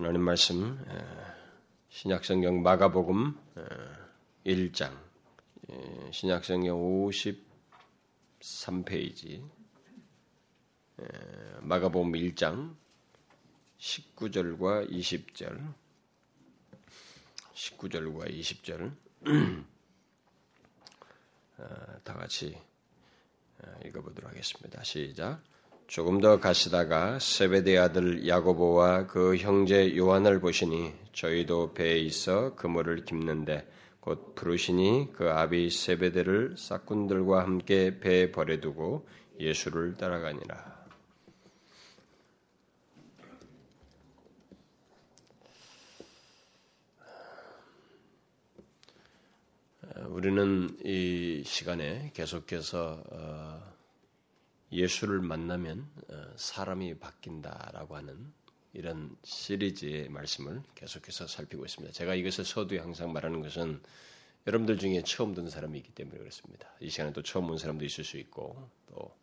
[0.00, 0.82] 하나님 말씀
[1.90, 3.38] 신약성경 마가복음
[4.46, 4.98] 1장
[6.10, 6.74] 신약성경
[8.40, 9.46] 53페이지
[11.60, 12.74] 마가복음 1장
[13.78, 15.74] 19절과 20절
[17.52, 18.96] 19절과 20절
[22.04, 22.58] 다 같이
[23.84, 24.82] 읽어보도록 하겠습니다.
[24.82, 25.49] 시작.
[25.90, 33.68] 조금 더 가시다가 세베대 아들 야고보와 그 형제 요한을 보시니 저희도 배에 있어 그물을 깁는데
[33.98, 39.08] 곧 부르시니 그 아비 세베대를 싹군들과 함께 배에 버려두고
[39.40, 40.78] 예수를 따라가니라.
[50.06, 53.69] 우리는 이 시간에 계속해서 어,
[54.72, 58.32] 예수를 만나면 어, 사람이 바뀐다라고 하는
[58.72, 61.92] 이런 시리즈의 말씀을 계속해서 살피고 있습니다.
[61.92, 63.82] 제가 이것을 서두에 항상 말하는 것은
[64.46, 66.68] 여러분들 중에 처음 듣는 사람이 있기 때문에 그렇습니다.
[66.80, 69.14] 이 시간에 또 처음 온 사람도 있을 수 있고 또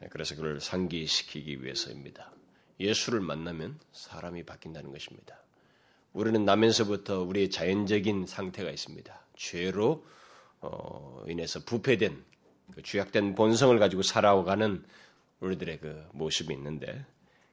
[0.00, 2.32] 네, 그래서 그걸 상기시키기 위해서입니다.
[2.80, 5.38] 예수를 만나면 사람이 바뀐다는 것입니다.
[6.12, 9.26] 우리는 나면서부터 우리의 자연적인 상태가 있습니다.
[9.36, 10.04] 죄로
[10.60, 12.24] 어, 인해서 부패된
[12.74, 14.84] 그 죄악된 본성을 가지고 살아가는
[15.40, 17.04] 우리들의 그 모습이 있는데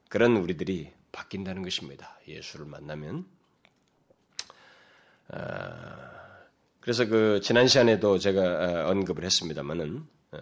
[0.09, 2.19] 그런 우리들이 바뀐다는 것입니다.
[2.27, 3.25] 예수를 만나면.
[5.29, 6.11] 아,
[6.79, 10.37] 그래서 그 지난 시간에도 제가 아, 언급을 했습니다만은 어,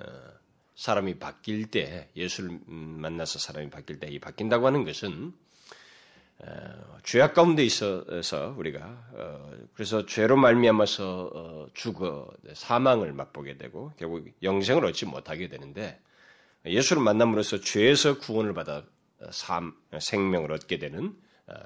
[0.75, 5.46] 사람이 바뀔 때 예수를 만나서 사람이 바뀔 때 이 바뀐다고 하는 것은 어,
[7.03, 8.79] 죄악 가운데 있어서 우리가
[9.13, 16.01] 어, 그래서 죄로 말미암아서 어, 죽어 사망을 맛보게 되고 결국 영생을 얻지 못하게 되는데
[16.65, 18.83] 예수를 만남으로써 죄에서 구원을 받아
[19.31, 21.15] 삶, 생명을 얻게 되는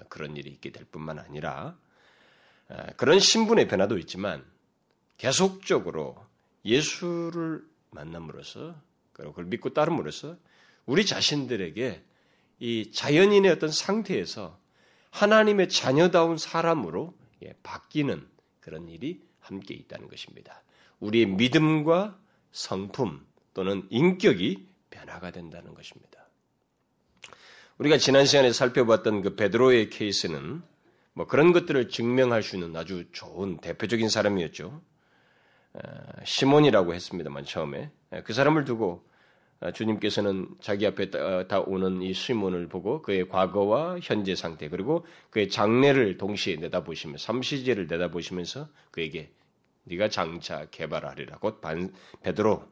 [0.10, 1.76] 그런 일이 있게 될 뿐만 아니라
[2.98, 4.46] 그런 신분의 변화도 있지만
[5.18, 6.24] 계속적으로
[6.64, 8.76] 예수를 만남으로써
[9.12, 10.38] 그리고 그걸 믿고 따름으로써
[10.86, 12.04] 우리 자신들에게
[12.60, 14.61] 이 자연인의 어떤 상태에서
[15.12, 17.14] 하나님의 자녀다운 사람으로
[17.44, 18.28] 예, 바뀌는
[18.60, 20.64] 그런 일이 함께 있다는 것입니다.
[21.00, 22.18] 우리의 믿음과
[22.52, 26.28] 성품 또는 인격이 변화가 된다는 것입니다.
[27.78, 30.62] 우리가 지난 시간에 살펴봤던 그 베드로의 케이스는
[31.14, 34.82] 뭐 그런 것들을 증명할 수 있는 아주 좋은 대표적인 사람이었죠.
[36.24, 37.92] 시몬이라고 했습니다만 처음에
[38.24, 39.11] 그 사람을 두고 아,
[39.70, 41.12] 주님께서는 자기 앞에
[41.48, 47.86] 다 오는 이 시몬을 보고 그의 과거와 현재 상태 그리고 그의 장래를 동시에 내다보시며 삼시제를
[47.88, 49.30] 내다보시면서 그에게
[49.84, 52.64] 네가 장차 개발하리라 곧 반, 베드로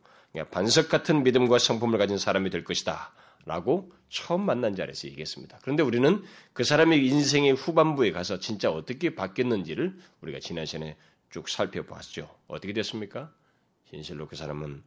[0.50, 3.14] 반석 같은 믿음과 성품을 가진 사람이 될 것이다
[3.46, 5.60] 라고 처음 만난 자리에서 얘기했습니다.
[5.62, 6.24] 그런데 우리는
[6.54, 10.98] 그 사람의 인생의 후반부에 가서 진짜 어떻게 바뀌었는지를 우리가 지난 시간에
[11.30, 12.30] 쭉 살펴보았죠.
[12.48, 13.32] 어떻게 됐습니까?
[13.90, 14.84] 진실로 그 사람은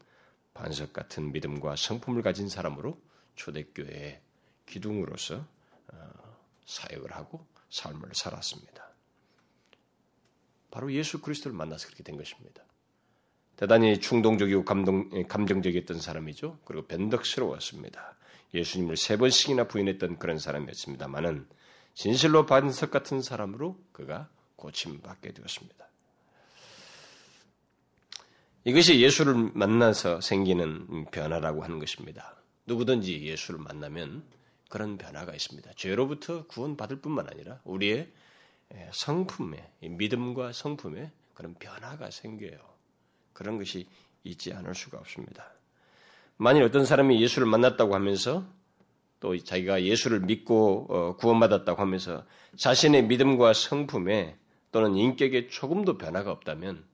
[0.55, 3.01] 반석 같은 믿음과 성품을 가진 사람으로
[3.37, 4.21] 초대교회의
[4.67, 5.47] 기둥으로서
[5.89, 6.37] 어,
[6.67, 8.93] 사역을 하고 삶을 살았습니다.
[10.71, 12.65] 바로 예수 그리스도를 만나서 그렇게 된 것입니다.
[13.57, 16.59] 대단히 충동적이고 감동, 예, 감정적이었던 사람이죠.
[16.65, 18.17] 그리고 변덕스러웠습니다.
[18.55, 21.47] 예수님을 세 번씩이나 부인했던 그런 사람이었습니다만은
[21.95, 25.91] 진실로 반석 같은 사람으로 그가 고침받게 되었습니다.
[28.65, 32.37] 이것이 예수를 만나서 생기는 변화라고 하는 것입니다.
[32.67, 34.23] 누구든지 예수를 만나면
[34.69, 35.73] 그런 변화가 있습니다.
[35.75, 38.09] 죄로부터 구원받을 뿐만 아니라 우리의
[38.93, 42.59] 성품에, 믿음과 성품에 그런 변화가 생겨요.
[43.33, 43.87] 그런 것이
[44.25, 45.53] 있지 않을 수가 없습니다.
[46.37, 48.47] 만일 어떤 사람이 예수를 만났다고 하면서
[49.21, 52.25] 또 자기가 예수를 믿고 어, 구원받았다고 하면서
[52.56, 54.37] 자신의 믿음과 성품에
[54.71, 56.84] 또는 인격에 조금도 변화가 없다면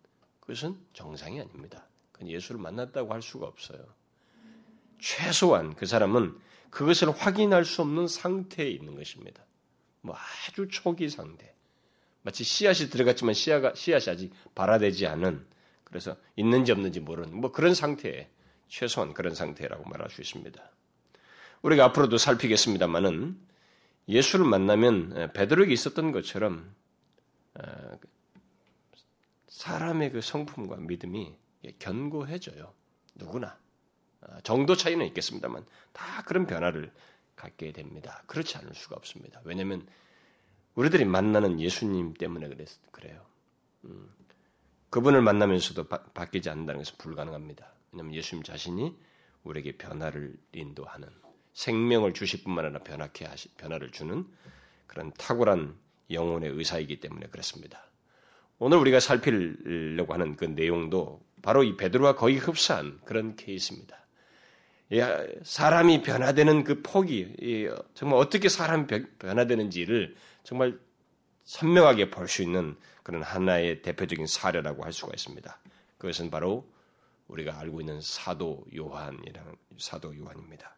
[0.48, 1.86] 그것은 정상이 아닙니다.
[2.10, 3.84] 그건 예수를 만났다고 할 수가 없어요.
[4.98, 6.38] 최소한 그 사람은
[6.70, 9.44] 그것을 확인할 수 없는 상태에 있는 것입니다.
[10.00, 11.54] 뭐 아주 초기 상태.
[12.22, 15.46] 마치 씨앗이 들어갔지만 씨앗이 아직 발화되지 않은
[15.84, 18.30] 그래서 있는지 없는지 모르는 뭐 그런 상태에
[18.68, 20.70] 최소한 그런 상태라고 말할 수 있습니다.
[21.60, 23.38] 우리가 앞으로도 살피겠습니다만은
[24.08, 26.74] 예수를 만나면 베드로에게 있었던 것처럼
[29.48, 31.36] 사람의 그 성품과 믿음이
[31.78, 32.72] 견고해져요.
[33.14, 33.58] 누구나.
[34.20, 36.92] 아, 정도 차이는 있겠습니다만 다 그런 변화를
[37.36, 38.22] 갖게 됩니다.
[38.26, 39.40] 그렇지 않을 수가 없습니다.
[39.44, 39.86] 왜냐하면
[40.74, 42.48] 우리들이 만나는 예수님 때문에
[42.90, 43.24] 그래요.
[43.84, 44.10] 음,
[44.90, 47.72] 그분을 만나면서도 바, 바뀌지 않는다는 것은 불가능합니다.
[47.92, 48.96] 왜냐하면 예수님 자신이
[49.44, 51.08] 우리에게 변화를 인도하는
[51.54, 54.26] 생명을 주실 뿐만 아니라 변화케 하시, 변화를 주는
[54.86, 55.76] 그런 탁월한
[56.10, 57.84] 영혼의 의사이기 때문에 그렇습니다.
[58.58, 63.96] 오늘 우리가 살피려고 하는 그 내용도 바로 이 베드로와 거의 흡사한 그런 케이스입니다.
[65.42, 68.86] 사람이 변화되는 그 폭이 정말 어떻게 사람이
[69.18, 70.78] 변화되는지를 정말
[71.44, 75.58] 선명하게 볼 수 있는 그런 하나의 대표적인 사례라고 할 수가 있습니다.
[75.96, 76.66] 그것은 바로
[77.28, 80.74] 우리가 알고 있는 사도 요한이라는 사도 요한입니다.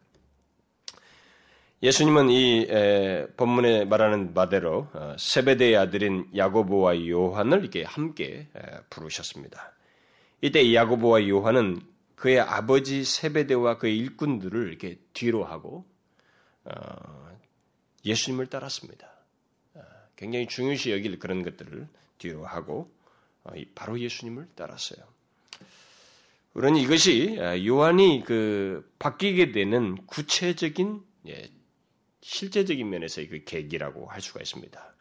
[1.83, 8.61] 예수님은 이 에, 본문에 말하는 바대로 어, 세베대의 아들인 야고보와 요한을 이렇게 함께 에,
[8.91, 9.73] 부르셨습니다.
[10.41, 11.81] 이때 야고보와 요한은
[12.15, 15.83] 그의 아버지 세베대와 그의 일꾼들을 이렇게 뒤로 하고
[16.65, 16.71] 어,
[18.05, 19.11] 예수님을 따랐습니다.
[19.73, 19.81] 어,
[20.15, 21.87] 굉장히 중요시 여길 그런 것들을
[22.19, 22.91] 뒤로 하고
[23.43, 25.03] 어, 바로 예수님을 따랐어요.
[26.53, 31.49] 우리는 이것이 요한이 그 바뀌게 되는 구체적인 예,
[32.21, 34.95] 실제적인 면에서의 그 계기라고 할 수가 있습니다.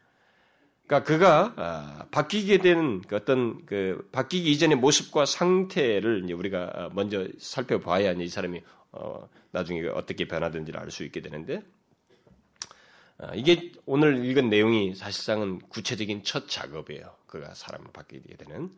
[0.86, 8.12] 그러니까 그가 아, 바뀌게 되는 그 어떤 그 바뀌기 이전의 모습과 상태를 우리가 먼저 살펴봐야
[8.12, 8.60] 이 사람이
[8.92, 11.62] 어, 나중에 어떻게 변화되는지를 알 수 있게 되는데
[13.18, 17.14] 아, 이게 오늘 읽은 내용이 사실상은 구체적인 첫 작업이에요.
[17.26, 18.70] 그가 사람을 바뀌게 되는.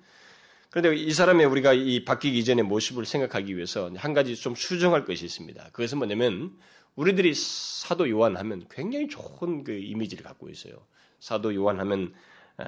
[0.68, 5.24] 그런데 이 사람의 우리가 이 바뀌기 이전의 모습을 생각하기 위해서 한 가지 좀 수정할 것이
[5.24, 5.70] 있습니다.
[5.72, 6.58] 그것은 뭐냐면
[6.96, 10.74] 우리들이 사도 요한 하면 굉장히 좋은 그 이미지를 갖고 있어요.
[11.20, 12.12] 사도 요한 하면
[12.58, 12.64] 아,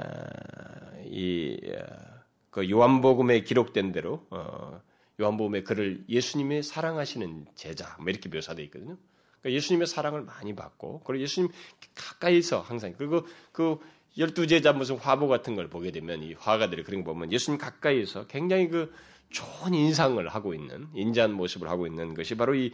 [1.05, 4.81] 이그 어, 요한복음에 기록된 대로 어,
[5.21, 8.97] 요한복음에 그를 예수님의 사랑하시는 제자 뭐 이렇게 묘사되어 있거든요.
[9.41, 11.51] 그러니까 예수님의 사랑을 많이 받고 그리고 예수님
[11.95, 13.79] 가까이서 항상 그리고 그
[14.17, 18.27] 열두 제자 무슨 화보 같은 걸 보게 되면 이 화가들이 그런 거 보면 예수님 가까이서
[18.29, 18.93] 굉장히 그
[19.31, 22.73] 좋은 인상을 하고 있는 인자한 모습을 하고 있는 것이 바로 이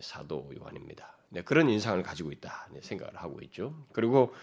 [0.00, 1.16] 사도 요한입니다.
[1.30, 3.74] 네, 그런 인상을 가지고 있다 네, 생각을 하고 있죠.
[3.92, 4.34] 그리고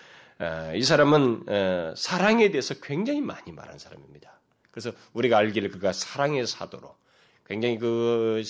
[0.76, 4.40] 이 사람은 사랑에 대해서 굉장히 많이 말한 사람입니다.
[4.72, 6.96] 그래서 우리가 알기를 그가 사랑의 사도로
[7.48, 8.44] 굉장히 그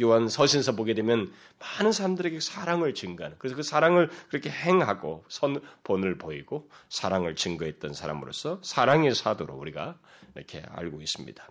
[0.00, 6.70] 요한 서신서 보게 되면 많은 사람들에게 사랑을 증거하는 그래서 그 사랑을 그렇게 행하고 선본을 보이고
[6.88, 9.98] 사랑을 증거했던 사람으로서 사랑의 사도로 우리가
[10.36, 11.44] 이렇게 알고 있습니다.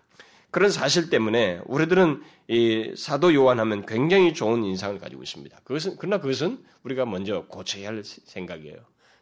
[0.54, 5.58] 그런 사실 때문에 우리들은 이 사도 요한 하면 굉장히 좋은 인상을 가지고 있습니다.
[5.64, 8.76] 그것은 그러나 그것은 우리가 먼저 고쳐야 할 생각이에요.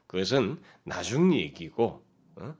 [0.07, 2.05] 그것은 나중 얘기고,
[2.37, 2.55] 어?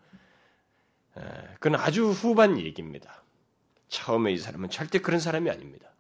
[1.61, 3.23] 그건 아주 후반 얘기입니다.
[3.89, 5.91] 처음에 이 사람은 절대 그런 사람이 아닙니다.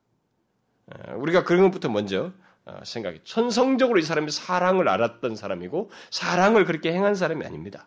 [1.16, 2.32] 우리가 그런 것부터 먼저
[2.64, 3.18] 어, 생각해.
[3.24, 7.86] 천성적으로 이 사람이 사랑을 알았던 사람이고, 사랑을 그렇게 행한 사람이 아닙니다.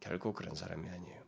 [0.00, 1.21] 결코 그런 사람이 아니에요.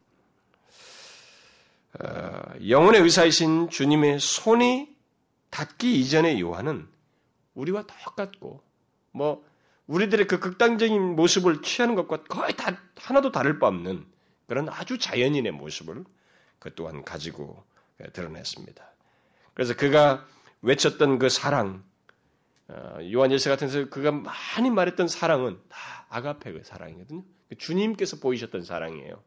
[2.03, 4.95] 어, 영혼의 의사이신 주님의 손이
[5.51, 6.89] 닿기 이전의 요한은
[7.55, 8.63] 우리와 똑같고,
[9.13, 9.45] 뭐,
[9.87, 14.07] 우리들의 그 극단적인 모습을 취하는 것과 거의 다 하나도 다를 바 없는
[14.47, 16.05] 그런 아주 자연인의 모습을
[16.59, 17.65] 그 또한 가지고
[18.13, 18.85] 드러냈습니다.
[19.53, 20.27] 그래서 그가
[20.63, 21.85] 외쳤던 그 사랑,
[22.69, 27.23] 어, 요한 일세 같은 데서 그가 많이 말했던 사랑은 다 아가페의 사랑이거든요.
[27.59, 29.23] 주님께서 보이셨던 사랑이에요.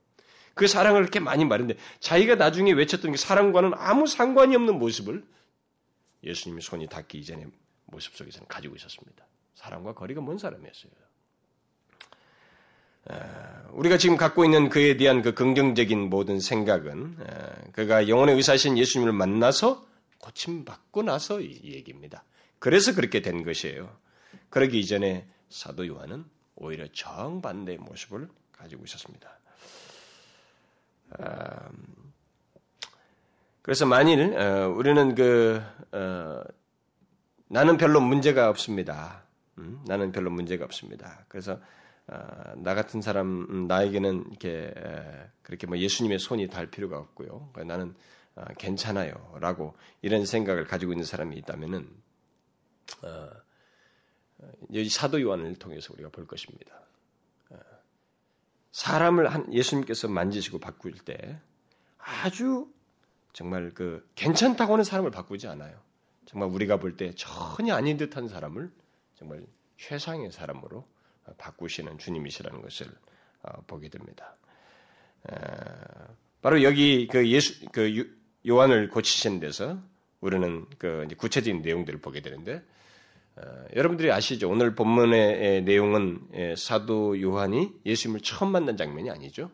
[0.57, 5.23] 그 사랑을 이렇게 많이 말했는데 자기가 나중에 외쳤던 그 사랑과는 아무 상관이 없는 모습을
[6.23, 7.47] 예수님이 손이 닿기 이전의
[7.85, 9.25] 모습 속에서는 가지고 있었습니다.
[9.55, 10.91] 사람과 거리가 먼 사람이었어요.
[13.71, 19.87] 우리가 지금 갖고 있는 그에 대한 그 긍정적인 모든 생각은 그가 영혼의 의사신 예수님을 만나서
[20.19, 22.23] 고침받고 나서 이 얘기입니다.
[22.59, 23.95] 그래서 그렇게 된 것이에요.
[24.49, 29.29] 그러기 이전에 사도 요한은 오히려 정반대의 모습을 가지고 있었습니다.
[33.61, 35.61] 그래서 만일 어, 우리는 그
[35.91, 36.41] 어,
[37.49, 39.23] 나는 별로 문제가 없습니다.
[39.57, 41.25] 음, 나는 별로 문제가 없습니다.
[41.27, 41.59] 그래서
[42.07, 42.17] 어,
[42.55, 44.73] 나 같은 사람 음, 나에게는 이렇게
[45.41, 47.49] 그렇게 뭐 예수님의 손이 닿을 필요가 없고요.
[47.51, 47.95] 그러니까 나는
[48.35, 51.89] 어, 괜찮아요라고 이런 생각을 가지고 있는 사람이 있다면은
[53.03, 53.29] 어,
[54.89, 56.86] 사도 요한을 통해서 우리가 볼 것입니다.
[58.71, 61.39] 사람을 한 예수님께서 만지시고 바꿀 때
[61.97, 62.71] 아주
[63.33, 65.79] 정말 그 괜찮다고 하는 사람을 바꾸지 않아요.
[66.25, 68.71] 정말 우리가 볼 때 전혀 아닌 듯한 사람을
[69.15, 69.45] 정말
[69.77, 70.85] 최상의 사람으로
[71.37, 72.87] 바꾸시는 주님이시라는 것을
[73.43, 74.35] 어, 보게 됩니다.
[76.41, 79.81] 바로 여기 그 예수 그 요한을 고치신 데서
[80.21, 82.61] 우리는 그 구체적인 내용들을 보게 되는데 어,
[83.75, 84.49] 여러분들이 아시죠?
[84.49, 86.27] 오늘 본문의 내용은
[86.57, 89.51] 사도 요한이 예수님을 처음 만난 장면이 아니죠.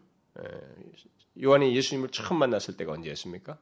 [1.41, 3.57] 요한이 예수님을 처음 만났을 때가 언제였습니까?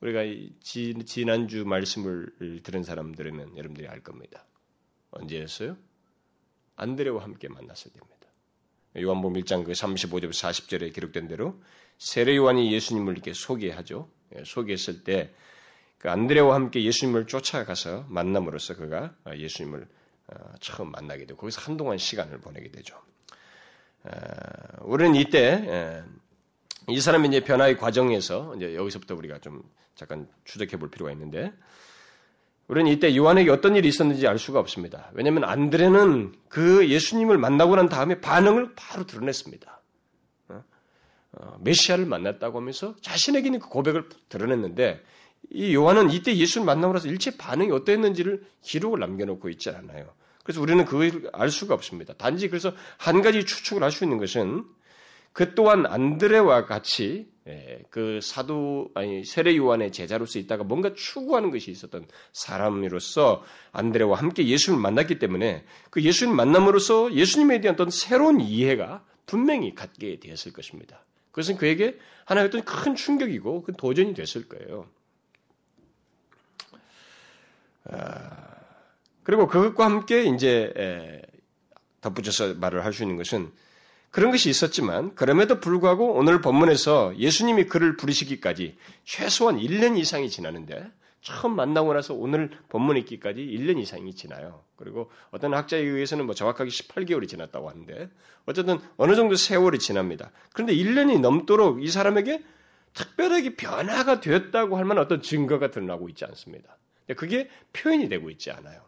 [0.00, 0.20] 우리가
[0.60, 4.44] 지난주 말씀을 들은 사람들이면 여러분들이 알 겁니다.
[5.10, 5.76] 언제였어요?
[6.76, 8.20] 안드레와 함께 만났을 때입니다.
[8.98, 11.60] 요한복음 1장 그 35절 40절에 기록된 대로
[11.98, 14.10] 세례 요한이 예수님을 이렇게 소개하죠.
[14.34, 15.32] 예, 소개했을 때
[16.00, 19.86] 그 안드레와 함께 예수님을 쫓아가서 만남으로써 그가 예수님을
[20.28, 22.96] 어, 처음 만나게 되고 거기서 한동안 시간을 보내게 되죠.
[24.04, 24.10] 어,
[24.80, 26.02] 우리는 이때 예,
[26.88, 29.62] 이 사람이 이제 변화의 과정에서 이제 여기서부터 우리가 좀
[29.94, 31.52] 잠깐 추적해 볼 필요가 있는데
[32.66, 35.10] 우리는 이때 요한에게 어떤 일이 있었는지 알 수가 없습니다.
[35.12, 39.80] 왜냐하면 안드레는 그 예수님을 만나고 난 다음에 반응을 바로 드러냈습니다.
[41.32, 45.04] 어, 메시아를 만났다고 하면서 자신에게 있는 그 고백을 드러냈는데
[45.50, 50.12] 이 요한은 이때 예수를 나서 일체 반응이 어떠했는지를 기록을 남겨놓고 있지 않아요.
[50.44, 52.14] 그래서 우리는 그걸 알 수가 없습니다.
[52.14, 54.64] 단지 그래서 한 가지 추측을 할 수 있는 것은
[55.32, 61.70] 그 또한 안드레와 같이 예, 그 사도 아니 세례 요한의 제자로서 있다가 뭔가 추구하는 것이
[61.70, 63.42] 있었던 사람으로서
[63.72, 70.18] 안드레와 함께 예수를 만났기 때문에 그 예수님 만남으로써 예수님에 대한 어떤 새로운 이해가 분명히 갖게
[70.20, 71.04] 되었을 것입니다.
[71.30, 74.86] 그것은 그에게 하나의 어떤 큰 충격이고 그 도전이 됐을 거예요.
[77.90, 78.30] 아,
[79.22, 81.22] 그리고 그것과 함께 이제
[82.00, 83.52] 덧붙여서 말을 할 수 있는 것은
[84.10, 91.54] 그런 것이 있었지만 그럼에도 불구하고 오늘 본문에서 예수님이 그를 부르시기까지 최소한 1년 이상이 지나는데 처음
[91.54, 94.64] 만나고 나서 오늘 본문 읽기까지 1년 이상이 지나요.
[94.76, 98.08] 그리고 어떤 학자에 의해서는 뭐 정확하게 18개월이 지났다고 하는데
[98.46, 100.32] 어쨌든 어느 정도 세월이 지납니다.
[100.54, 102.42] 그런데 1년이 넘도록 이 사람에게
[102.94, 106.78] 특별하게 변화가 되었다고 할 만한 어떤 증거가 드러나고 있지 않습니다.
[107.14, 108.82] 그게 표현이 되고 있지 않아요.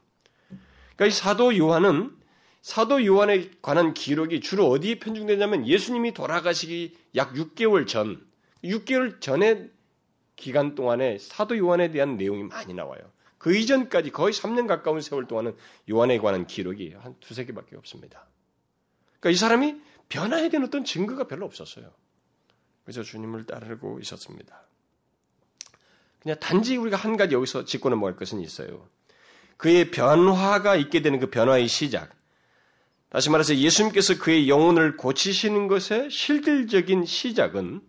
[0.97, 2.17] 그러니까 이 사도 요한은
[2.61, 8.25] 사도 요한에 관한 기록이 주로 어디에 편중되냐면 예수님이 돌아가시기 약 6개월 전,
[8.63, 9.71] 6개월 전의
[10.37, 13.01] 기간 동안에 사도 요한에 대한 내용이 많이 나와요.
[13.39, 15.57] 그 이전까지 거의 3년 가까운 세월 동안은
[15.91, 18.29] 요한에 관한 기록이 한 두세 개밖에 없습니다.
[19.19, 21.93] 그러니까 이 사람이 변화에 대한 어떤 증거가 별로 없었어요.
[22.85, 24.67] 그래서 주님을 따르고 있었습니다.
[26.23, 28.89] 그냥 단지 우리가 한 가지 여기서 짚고 넘어갈 것은 있어요.
[29.57, 32.11] 그의 변화가 있게 되는 그 변화의 시작.
[33.09, 37.83] 다시 말해서 예수님께서 그의 영혼을 고치시는 것의 실질적인 시작은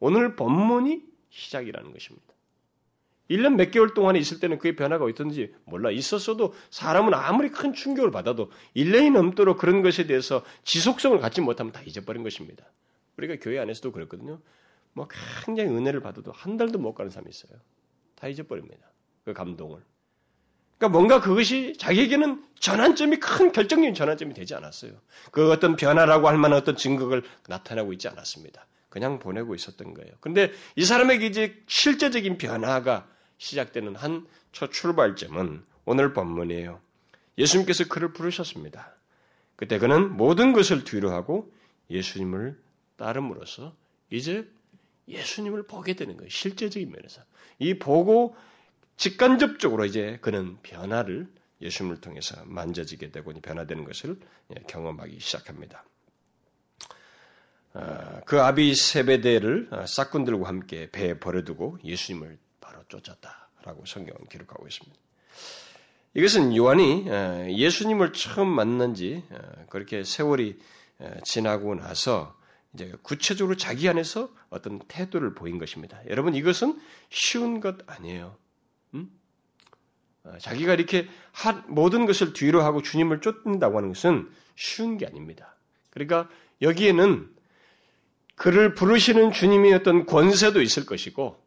[0.00, 2.26] 오늘 본문이 시작이라는 것입니다.
[3.30, 5.90] 1년 몇 개월 동안에 있을 때는 그의 변화가 어떤지 몰라.
[5.90, 11.82] 있었어도 사람은 아무리 큰 충격을 받아도 1년이 넘도록 그런 것에 대해서 지속성을 갖지 못하면 다
[11.82, 12.64] 잊어버린 것입니다.
[13.16, 14.40] 우리가 교회 안에서도 그렇거든요.
[14.92, 15.08] 뭐
[15.44, 17.58] 굉장히 은혜를 받아도 한 달도 못 가는 사람이 있어요.
[18.18, 18.86] 다 잊어버립니다.
[19.24, 19.82] 그 감동을.
[20.78, 24.92] 그러니까 뭔가 그것이 자기에게는 전환점이 큰 결정적인 전환점이 되지 않았어요.
[25.32, 28.66] 그 어떤 변화라고 할 만한 어떤 증거를 나타나고 있지 않았습니다.
[28.88, 30.12] 그냥 보내고 있었던 거예요.
[30.20, 33.08] 그런데 이 사람에게 이제 실제적인 변화가
[33.38, 36.80] 시작되는 한 첫 출발점은 오늘 본문이에요.
[37.38, 38.94] 예수님께서 그를 부르셨습니다.
[39.56, 41.52] 그때 그는 모든 것을 뒤로하고
[41.90, 42.60] 예수님을
[42.96, 43.74] 따름으로써
[44.10, 44.48] 이제
[45.08, 46.28] 예수님을 보게 되는 거예요.
[46.28, 47.22] 실제적인 면에서.
[47.58, 48.36] 이 보고
[48.96, 51.28] 직간접적으로 이제 그는 변화를
[51.60, 54.18] 예수님을 통해서 만져지게 되고 변화되는 것을
[54.56, 55.84] 예, 경험하기 시작합니다.
[57.74, 64.96] 아, 그 아비 세베대를 아, 싹군들과 함께 배에 버려두고 예수님을 바로 쫓았다라고 성경은 기록하고 있습니다.
[66.14, 69.22] 이것은 요한이 아, 예수님을 처음 만난 지
[69.68, 70.58] 그렇게 세월이
[71.24, 72.37] 지나고 나서
[72.74, 76.00] 이제 구체적으로 자기 안에서 어떤 태도를 보인 것입니다.
[76.08, 78.36] 여러분 이것은 쉬운 것 아니에요.
[78.94, 79.10] 음?
[80.38, 81.08] 자기가 이렇게
[81.66, 85.56] 모든 것을 뒤로 하고 주님을 쫓는다고 하는 것은 쉬운 게 아닙니다.
[85.90, 86.28] 그러니까
[86.60, 87.34] 여기에는
[88.34, 91.42] 그를 부르시는 주님의 어떤 권세도 있을 것이고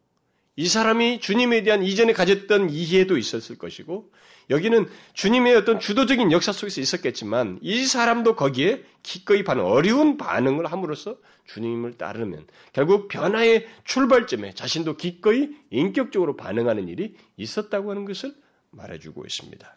[0.55, 4.12] 이 사람이 주님에 대한 이전에 가졌던 이해도 있었을 것이고
[4.50, 11.17] 여기는 주님의 어떤 주도적인 역사 속에서 있었겠지만 이 사람도 거기에 기꺼이 반응, 어려운 반응을 함으로써
[11.46, 18.36] 주님을 따르면 결국 변화의 출발점에 자신도 기꺼이 인격적으로 반응하는 일이 있었다고 하는 것을
[18.72, 19.75] 말해주고 있습니다.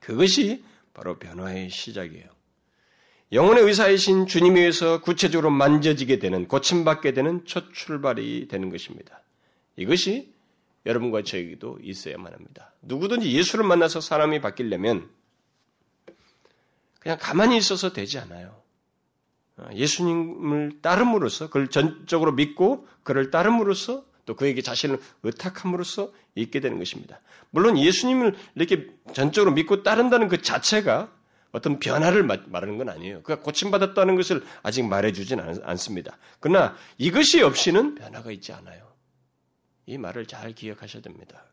[0.00, 0.64] 그것이
[0.94, 2.26] 바로 변화의 시작이에요.
[3.32, 9.22] 영혼의 의사이신 주님에 의해서 구체적으로 만져지게 되는, 고침받게 되는 첫 출발이 되는 것입니다.
[9.80, 10.34] 이것이
[10.84, 12.74] 여러분과 저에게도 있어야만 합니다.
[12.82, 15.08] 누구든지 예수를 만나서 사람이 바뀌려면
[16.98, 18.60] 그냥 가만히 있어서 되지 않아요.
[19.74, 27.20] 예수님을 따름으로써, 그를 전적으로 믿고 그를 따름으로써 또 그에게 자신을 의탁함으로써 있게 되는 것입니다.
[27.50, 31.10] 물론 예수님을 이렇게 전적으로 믿고 따른다는 그 자체가
[31.52, 33.22] 어떤 변화를 말하는 건 아니에요.
[33.22, 36.18] 그가 고침받았다는 것을 아직 말해주진 않습니다.
[36.38, 38.89] 그러나 이것이 없이는 변화가 있지 않아요.
[39.90, 41.44] 이 말을 잘 기억하셔야 됩니다.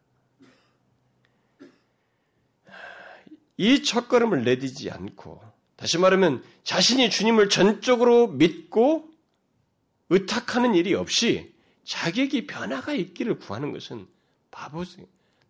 [3.58, 5.42] 이 첫걸음을 내디지 않고
[5.76, 9.10] 다시 말하면 자신이 주님을 전적으로 믿고
[10.10, 11.52] 의탁하는 일이 없이
[11.84, 14.08] 자격이 변화가 있기를 구하는 것은
[14.52, 14.84] 바보,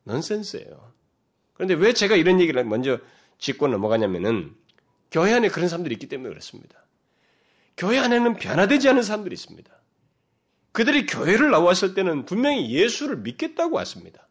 [0.06, 0.94] 넌센스예요.
[1.56, 3.00] 그런데 왜 제가 이런 얘기를 먼저
[3.38, 4.56] 짚고 넘어가냐면은
[5.12, 6.86] 교회 안에 그런 사람들이 있기 때문에 그렇습니다.
[7.75, 9.76] 교회 안에는 변화되지 않은 사람들이 있습니다.
[10.77, 14.27] 그들이 교회를 나왔을 때는 분명히 예수를 믿겠다고 왔습니다.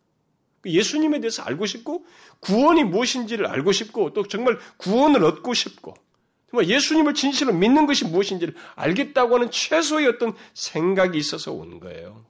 [0.65, 2.07] 예수님에 대해서 알고 싶고
[2.39, 5.95] 구원이 무엇인지를 알고 싶고 또 정말 구원을 얻고 싶고
[6.49, 12.25] 정말 예수님을 진실로 믿는 것이 무엇인지를 알겠다고 하는 최소의 어떤 생각이 있어서 온 거예요.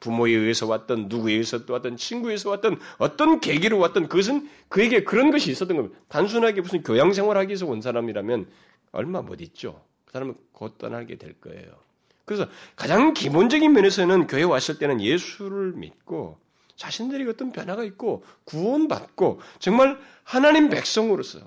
[0.00, 5.30] 부모에 의해서 왔던 누구에 의해서 또 왔던 친구에서 왔던 어떤 계기로 왔던 그것은 그에게 그런
[5.30, 5.98] 것이 있었던 겁니다.
[6.08, 8.50] 단순하게 무슨 교양 생활하기 위해서 온 사람이라면
[8.92, 9.82] 얼마 못 있죠.
[10.04, 11.89] 그 사람은 곧 떠나게 될 거예요.
[12.30, 16.38] 그래서 가장 기본적인 면에서는 교회 왔을 때는 예수를 믿고
[16.76, 21.40] 자신들이 어떤 변화가 있고 구원받고 정말 하나님 백성으로서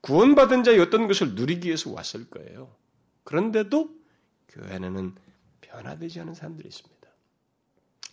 [0.00, 2.74] 구원받은 자의 어떤 것을 누리기 위해서 왔을 거예요.
[3.22, 3.88] 그런데도
[4.48, 5.14] 교회 안에는
[5.60, 7.08] 변화되지 않은 사람들이 있습니다.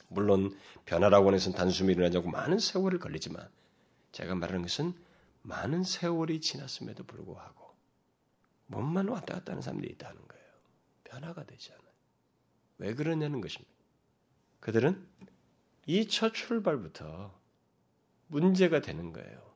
[0.10, 3.44] 물론 변화라고 해서 단숨에 일어나지 않고 많은 세월을 걸리지만
[4.12, 4.94] 제가 말하는 것은
[5.42, 7.74] 많은 세월이 지났음에도 불구하고
[8.68, 10.46] 몸만 왔다 갔다 하는 사람들이 있다는 거예요.
[11.06, 11.87] 변화가 되지 않아요.
[12.78, 13.74] 왜 그러냐는 것입니다.
[14.60, 15.06] 그들은
[15.86, 17.34] 이 첫 출발부터
[18.28, 19.56] 문제가 되는 거예요.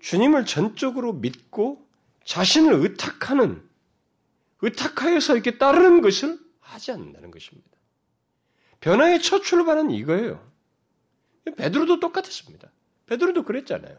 [0.00, 1.88] 주님을 전적으로 믿고
[2.24, 3.66] 자신을 의탁하는,
[4.60, 7.70] 의탁하여서 이렇게 따르는 것을 하지 않는다는 것입니다.
[8.80, 10.52] 변화의 첫 출발은 이거예요.
[11.56, 12.70] 베드로도 똑같았습니다.
[13.06, 13.98] 베드로도 그랬잖아요.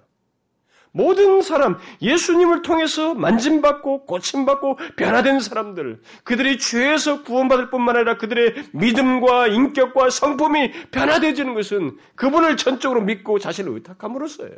[0.96, 9.48] 모든 사람, 예수님을 통해서 만짐받고 고침받고 변화된 사람들, 그들이 죄에서 구원받을 뿐만 아니라 그들의 믿음과
[9.48, 14.58] 인격과 성품이 변화되지는 것은 그분을 전적으로 믿고 자신을 의탁함으로써예요.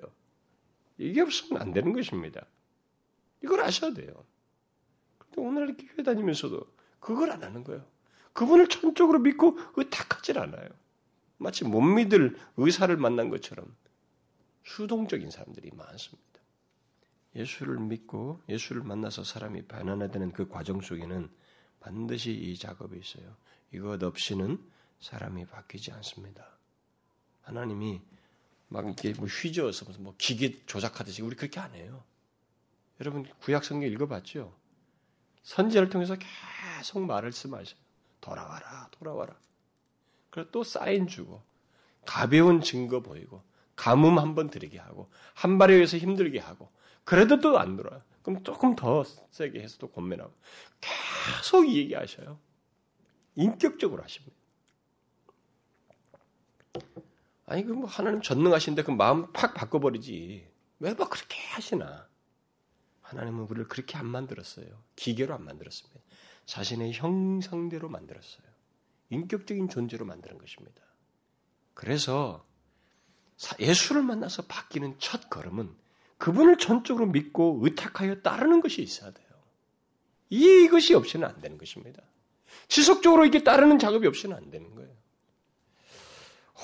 [0.99, 2.45] 이게 없으면 안 되는 것입니다.
[3.43, 4.13] 이걸 아셔야 돼요.
[5.17, 6.61] 근데 오늘 이렇게 교회 다니면서도
[6.99, 7.83] 그걸 안 하는 거예요.
[8.33, 10.69] 그분을 전적으로 믿고 의탁하질 않아요.
[11.37, 13.65] 마치 못 믿을 의사를 만난 것처럼
[14.67, 16.26] 수동적인 사람들이 많습니다.
[17.37, 21.29] 예수를 믿고 예수를 만나서 사람이 변화되는 그 과정 속에는
[21.79, 23.35] 반드시 이 작업이 있어요.
[23.71, 24.59] 이것 없이는
[24.99, 26.57] 사람이 바뀌지 않습니다.
[27.43, 28.01] 하나님이
[28.67, 32.03] 막 이렇게 뭐 휘저어서 무슨 뭐 기계 조작하듯이 우리 그렇게 안 해요.
[32.99, 34.53] 여러분 구약 성경 읽어봤죠?
[35.43, 37.79] 선지자를 통해서 계속 말을 쓰마셔요.
[38.19, 39.33] 돌아와라, 돌아와라.
[40.29, 41.41] 그리고 또 사인 주고,
[42.05, 43.41] 가벼운 증거 보이고,
[43.75, 46.69] 가뭄 한번 드리게 하고, 한 발에 의해서 힘들게 하고,
[47.07, 48.01] 그래도 또 안 들어요.
[48.21, 50.33] 그럼 조금 더 세게 해서 또 권면하고,
[50.81, 52.37] 계속 얘기하셔요.
[53.35, 54.35] 인격적으로 하십니다.
[57.45, 60.45] 아니, 그 뭐 하나님 전능하신데 그 마음 팍 바꿔버리지.
[60.79, 62.09] 왜 막 그렇게 하시나?
[63.03, 64.67] 하나님은 우리를 그렇게 안 만들었어요.
[64.97, 66.01] 기계로 안 만들었습니다.
[66.45, 68.45] 자신의 형상대로 만들었어요.
[69.11, 70.81] 인격적인 존재로 만드는 것입니다.
[71.73, 72.45] 그래서
[73.61, 75.73] 예수를 만나서 바뀌는 첫 걸음은
[76.17, 79.27] 그분을 전적으로 믿고 의탁하여 따르는 것이 있어야 돼요.
[80.29, 82.01] 이것이 없이는 안 되는 것입니다.
[82.67, 84.89] 지속적으로 이렇게 따르는 작업이 없이는 안 되는 거예요.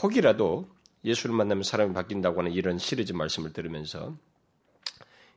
[0.01, 0.69] 혹이라도
[1.05, 4.15] 예수를 만나면 사람이 바뀐다고 하는 이런 시리즈 말씀을 들으면서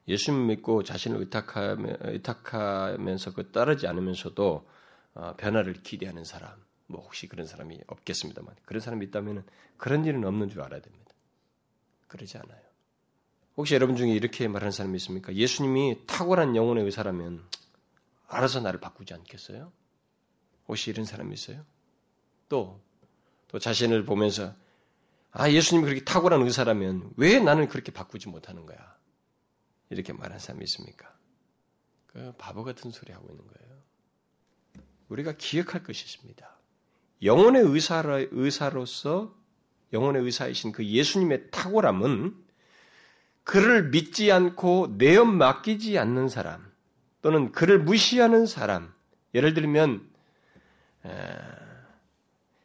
[0.08, 4.68] 예수님 믿고 자신을 의탁하며, 의탁하면서 그 따르지 않으면서도
[5.14, 6.52] 어, 변화를 기대하는 사람,
[6.86, 9.44] 뭐 혹시 그런 사람이 없겠습니다만 그런 사람이 있다면
[9.76, 11.12] 그런 일은 없는 줄 알아야 됩니다.
[12.06, 12.65] 그러지 않아요.
[13.56, 15.34] 혹시 여러분 중에 이렇게 말하는 사람이 있습니까?
[15.34, 17.42] 예수님이 탁월한 영혼의 의사라면
[18.28, 19.72] 알아서 나를 바꾸지 않겠어요?
[20.68, 21.64] 혹시 이런 사람이 있어요?
[22.48, 22.80] 또,
[23.48, 24.54] 또 자신을 보면서
[25.30, 28.96] 아, 예수님이 그렇게 탁월한 의사라면 왜 나는 그렇게 바꾸지 못하는 거야?
[29.90, 31.14] 이렇게 말한 사람이 있습니까?
[32.06, 33.76] 그 바보 같은 소리 하고 있는 거예요.
[35.08, 36.56] 우리가 기억할 것이 있습니다.
[37.22, 39.34] 영혼의 의사로, 의사로서
[39.92, 42.45] 영혼의 의사이신 그 예수님의 탁월함은
[43.46, 46.68] 그를 믿지 않고 내엄 맡기지 않는 사람
[47.22, 48.92] 또는 그를 무시하는 사람
[49.34, 50.04] 예를 들면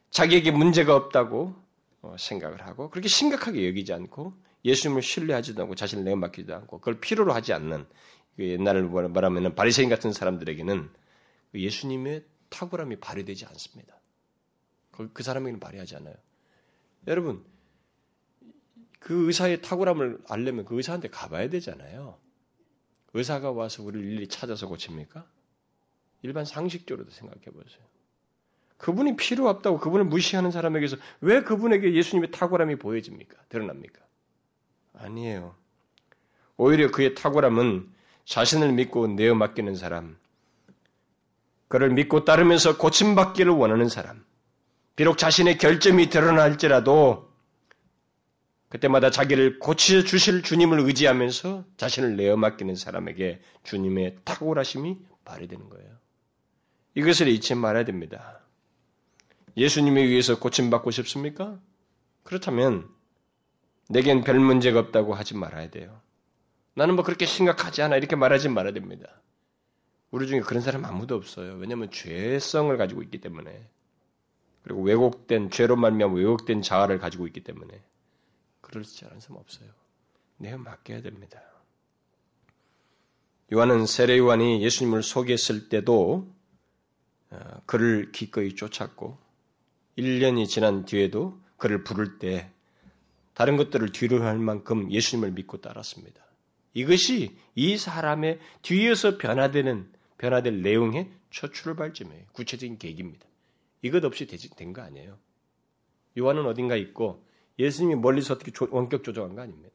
[0.09, 1.55] 자기에게 문제가 없다고
[2.01, 4.33] 어, 생각을 하고 그렇게 심각하게 여기지 않고
[4.65, 7.85] 예수님을 신뢰하지도 않고 자신을 내어 맡기지도 않고 그걸 필요로 하지 않는
[8.35, 10.89] 그 옛날을 말하면 바리새인 같은 사람들에게는
[11.51, 13.95] 그 예수님의 탁월함이 발휘되지 않습니다.
[15.13, 16.15] 그 사람에게는 발휘하지 않아요.
[17.05, 17.45] 여러분
[19.01, 22.17] 그 의사의 탁월함을 알려면 그 의사한테 가봐야 되잖아요.
[23.13, 25.25] 의사가 와서 우리를 일일이 찾아서 고칩니까?
[26.21, 27.81] 일반 상식적으로도 생각해 보세요.
[28.77, 33.37] 그분이 필요 없다고 그분을 무시하는 사람에게서 왜 그분에게 예수님의 탁월함이 보여집니까?
[33.49, 34.01] 드러납니까?
[34.93, 35.55] 아니에요.
[36.57, 37.91] 오히려 그의 탁월함은
[38.25, 40.15] 자신을 믿고 내어 맡기는 사람,
[41.67, 44.23] 그를 믿고 따르면서 고침받기를 원하는 사람,
[44.95, 47.30] 비록 자신의 결점이 드러날지라도
[48.71, 55.89] 그때마다 자기를 고쳐 주실 주님을 의지하면서 자신을 내어 맡기는 사람에게 주님의 탁월하심이 발휘되는 거예요.
[56.95, 58.39] 이것을 잊지 말아야 됩니다.
[59.57, 61.59] 예수님에 의해서 고침받고 싶습니까?
[62.23, 62.87] 그렇다면
[63.89, 65.99] 내겐 별 문제가 없다고 하지 말아야 돼요.
[66.73, 69.21] 나는 뭐 그렇게 심각하지 않아 이렇게 말하지 말아야 됩니다.
[70.11, 71.55] 우리 중에 그런 사람 아무도 없어요.
[71.55, 73.67] 왜냐하면 죄성을 가지고 있기 때문에
[74.63, 77.81] 그리고 왜곡된 죄로 말미암아 왜곡된 자아를 가지고 있기 때문에
[78.71, 79.69] 그렇지 않은 사람 없어요.
[80.37, 81.41] 내가 맡겨야 됩니다.
[83.53, 86.33] 요한은 세례 요한이 예수님을 소개했을 때도
[87.29, 89.17] 어, 그를 기꺼이 쫓았고
[89.97, 92.49] 1년이 지난 뒤에도 그를 부를 때
[93.33, 96.21] 다른 것들을 뒤로 할 만큼 예수님을 믿고 따랐습니다.
[96.73, 102.25] 이것이 이 사람의 뒤에서 변화되는 변화될 내용의 첫 출발점이에요.
[102.31, 103.25] 구체적인 계기입니다.
[103.81, 105.17] 이것 없이 된 거 아니에요.
[106.17, 107.25] 요한은 어딘가 있고
[107.61, 109.69] 예수님이 멀리서 어떻게 원격 조정한 거 아닙니다.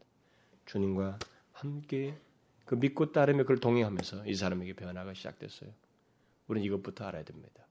[0.66, 1.18] 주님과
[1.52, 2.16] 함께
[2.64, 5.70] 그 믿고 따르며 그걸 동행하면서 이 사람에게 변화가 시작됐어요.
[6.48, 7.66] 우리는 이것부터 알아야 됩니다.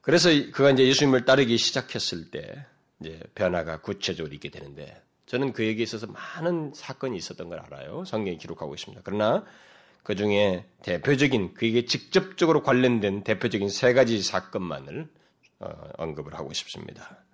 [0.00, 2.64] 그래서 그가 이제 예수님을 따르기 시작했을 때
[3.00, 8.04] 이제 변화가 구체적으로 있게 되는데 저는 그에게 있어서 많은 사건이 있었던 걸 알아요.
[8.04, 9.02] 성경에 기록하고 있습니다.
[9.04, 9.44] 그러나
[10.04, 15.08] 그 중에 대표적인 그에게 직접적으로 관련된 대표적인 세 가지 사건만을 어,
[15.58, 17.24] 언급을 하고 싶습니다.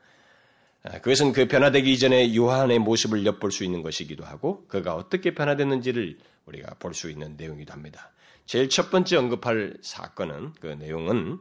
[0.85, 6.19] 아, 그것은 그 변화되기 이전에 요한의 모습을 엿볼 수 있는 것이기도 하고 그가 어떻게 변화됐는지를
[6.47, 8.11] 우리가 볼 수 있는 내용이기도 합니다.
[8.47, 11.39] 제일 첫 번째 언급할 사건은 그 내용은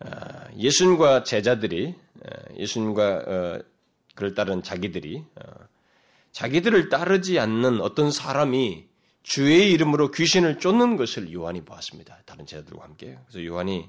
[0.00, 1.94] 아, 예수님과 제자들이
[2.24, 3.58] 아, 예수님과 어,
[4.14, 5.50] 그를 따른 자기들이 어,
[6.32, 8.86] 자기들을 따르지 않는 어떤 사람이
[9.22, 12.18] 주의 이름으로 귀신을 쫓는 것을 요한이 보았습니다.
[12.26, 13.16] 다른 제자들과 함께.
[13.26, 13.88] 그래서 요한이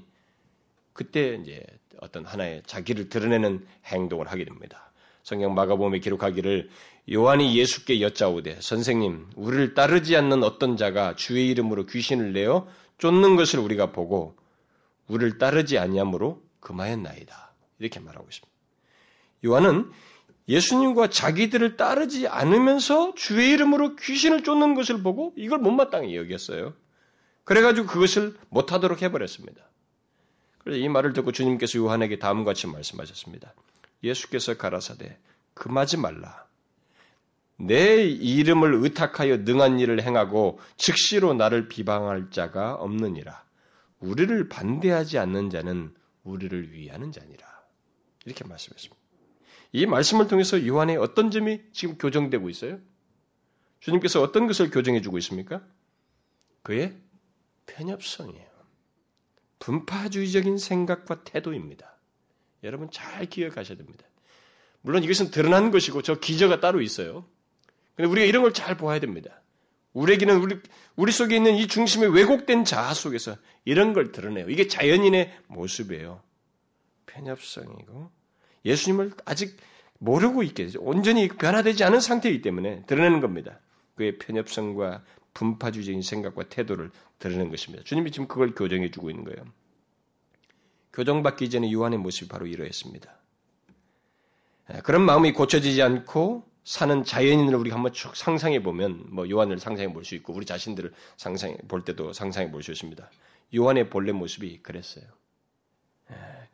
[0.94, 1.62] 그때 이제
[2.00, 4.90] 어떤 하나의 자기를 드러내는 행동을 하게 됩니다.
[5.22, 6.70] 성경 마가복음에 기록하기를
[7.12, 13.58] 요한이 예수께 여짜오되 선생님 우리를 따르지 않는 어떤 자가 주의 이름으로 귀신을 내어 쫓는 것을
[13.58, 14.36] 우리가 보고
[15.08, 17.54] 우리를 따르지 아니하므로 금하였나이다.
[17.78, 18.56] 이렇게 말하고 있습니다.
[19.44, 19.90] 요한은
[20.48, 26.74] 예수님과 자기들을 따르지 않으면서 주의 이름으로 귀신을 쫓는 것을 보고 이걸 못마땅히 여겼어요.
[27.44, 29.62] 그래가지고 그것을 못하도록 해버렸습니다.
[30.66, 33.54] 그래서 이 말을 듣고 주님께서 요한에게 다음과 같이 말씀하셨습니다.
[34.02, 35.16] 예수께서 가라사대
[35.54, 36.44] 금하지 말라.
[37.56, 43.44] 내 이름을 의탁하여 능한 일을 행하고 즉시로 나를 비방할 자가 없느니라.
[44.00, 47.46] 우리를 반대하지 않는 자는 우리를 위하는 자니라.
[48.24, 49.00] 이렇게 말씀했습니다.
[49.70, 52.80] 이 말씀을 통해서 요한의 어떤 점이 지금 교정되고 있어요?
[53.78, 55.62] 주님께서 어떤 것을 교정해 주고 있습니까?
[56.64, 56.96] 그의
[57.66, 58.55] 편협성이에요.
[59.66, 61.96] 분파주의적인 생각과 태도입니다.
[62.62, 64.06] 여러분 잘 기억하셔야 됩니다.
[64.80, 67.24] 물론 이것은 드러난 것이고 저 기저가 따로 있어요.
[67.96, 69.42] 근데 우리가 이런 걸 잘 보아야 됩니다.
[69.92, 70.60] 우리에게는 우리,
[70.94, 74.48] 우리 속에 있는 이 중심의 왜곡된 자아 속에서 이런 걸 드러내요.
[74.50, 76.22] 이게 자연인의 모습이에요.
[77.06, 78.10] 편협성이고
[78.64, 79.56] 예수님을 아직
[79.98, 80.80] 모르고 있게 되죠.
[80.80, 83.58] 온전히 변화되지 않은 상태이기 때문에 드러내는 겁니다.
[83.96, 85.02] 그의 편협성과
[85.34, 87.84] 분파주의적인 생각과 태도를 드러내는 것입니다.
[87.84, 89.44] 주님이 지금 그걸 교정해 주고 있는 거예요.
[90.92, 93.14] 교정받기 전에 요한의 모습이 바로 이러했습니다.
[94.82, 100.04] 그런 마음이 고쳐지지 않고 사는 자연인을 우리가 한번 쭉 상상해 보면 뭐 요한을 상상해 볼
[100.04, 103.08] 수 있고 우리 자신들을 상상해 볼 때도 상상해 볼 수 있습니다.
[103.54, 105.04] 요한의 본래 모습이 그랬어요.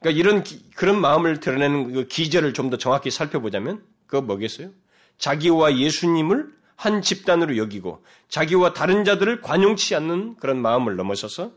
[0.01, 4.71] 그러니까 이런 기, 그런 마음을 드러내는 그 기절을 좀 더 정확히 살펴보자면 그거 뭐겠어요?
[5.19, 11.53] 자기와 예수님을 한 집단으로 여기고 자기와 다른 자들을 관용치 않는 그런 마음을 넘어서서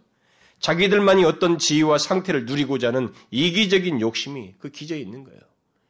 [0.60, 5.40] 자기들만이 어떤 지위와 상태를 누리고자 하는 이기적인 욕심이 그 기저에 있는 거예요.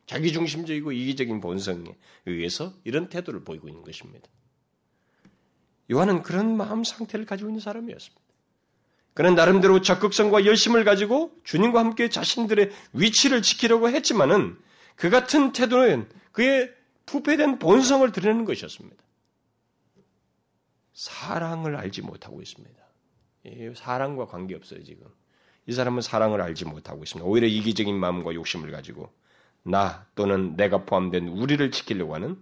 [0.07, 4.27] 자기중심적이고 이기적인 본성에 의해서 이런 태도를 보이고 있는 것입니다.
[5.91, 8.21] 요한은 그런 마음 상태를 가지고 있는 사람이었습니다.
[9.13, 14.57] 그는 나름대로 적극성과 열심을 가지고 주님과 함께 자신들의 위치를 지키려고 했지만은
[14.95, 16.71] 그 같은 태도는 그의
[17.05, 19.04] 부패된 본성을 드러내는 것이었습니다.
[20.95, 22.83] 사랑을 알지 못하고 있습니다.
[23.75, 25.05] 사랑과 관계없어요, 지금.
[25.67, 27.29] 이 사람은 사랑을 알지 못하고 있습니다.
[27.29, 29.11] 오히려 이기적인 마음과 욕심을 가지고
[29.61, 32.39] 나 또는 내가 포함된 우리를 지키려고 하는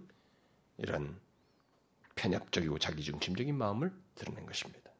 [0.78, 1.18] 이런
[2.14, 4.90] 편협적이고 자기중심적인 마음을 드러낸 것입니다.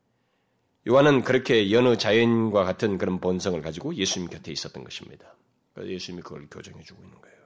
[0.88, 5.34] 요한은 그렇게 여느 자연과 같은 그런 본성을 가지고 예수님 곁에 있었던 것입니다.
[5.78, 7.36] 예수님이 그걸 교정해 주고 있는 거예요.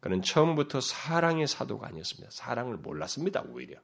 [0.00, 2.30] 그는 처음부터 사랑의 사도가 아니었습니다.
[2.30, 3.42] 사랑을 몰랐습니다.
[3.48, 3.80] 오히려.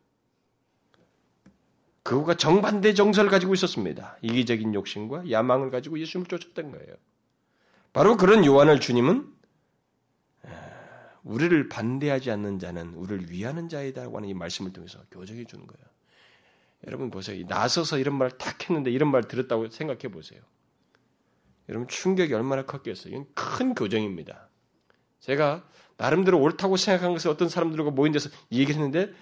[2.09, 4.17] 그가 정반대 정서를 가지고 있었습니다.
[4.23, 6.95] 이기적인 욕심과 야망을 가지고 예수님을 쫓았던 거예요.
[7.93, 9.31] 바로 그런 요한을 주님은
[11.23, 15.87] 우리를 반대하지 않는 자는 우리를 위하는 자이다라고 하는 이 말씀을 통해서 교정해 주는 거예요.
[16.87, 17.45] 여러분 보세요.
[17.47, 20.41] 나서서 이런 말을 탁 했는데 이런 말 들었다고 생각해 보세요.
[21.69, 23.13] 여러분 충격이 얼마나 컸겠어요.
[23.13, 24.49] 이건 큰 교정입니다.
[25.21, 25.69] 제가
[25.99, 29.13] 나름대로 옳다고 생각한 것을 어떤 사람들과 모인 데서 얘기를 했는데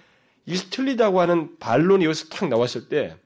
[0.47, 3.17] 이 틀리다고 하는 반론이 여기서 탁 나왔을 때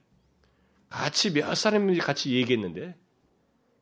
[0.90, 2.96] 같이 몇 사람이 같이 얘기했는데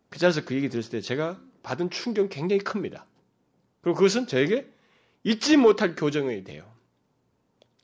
[0.10, 3.06] 그 자리에서 그 얘기 들었을 때 제가 받은 충격은 굉장히 큽니다.
[3.82, 4.68] 그리고 그것은 저에게
[5.24, 6.70] 잊지 못할 교정이 돼요.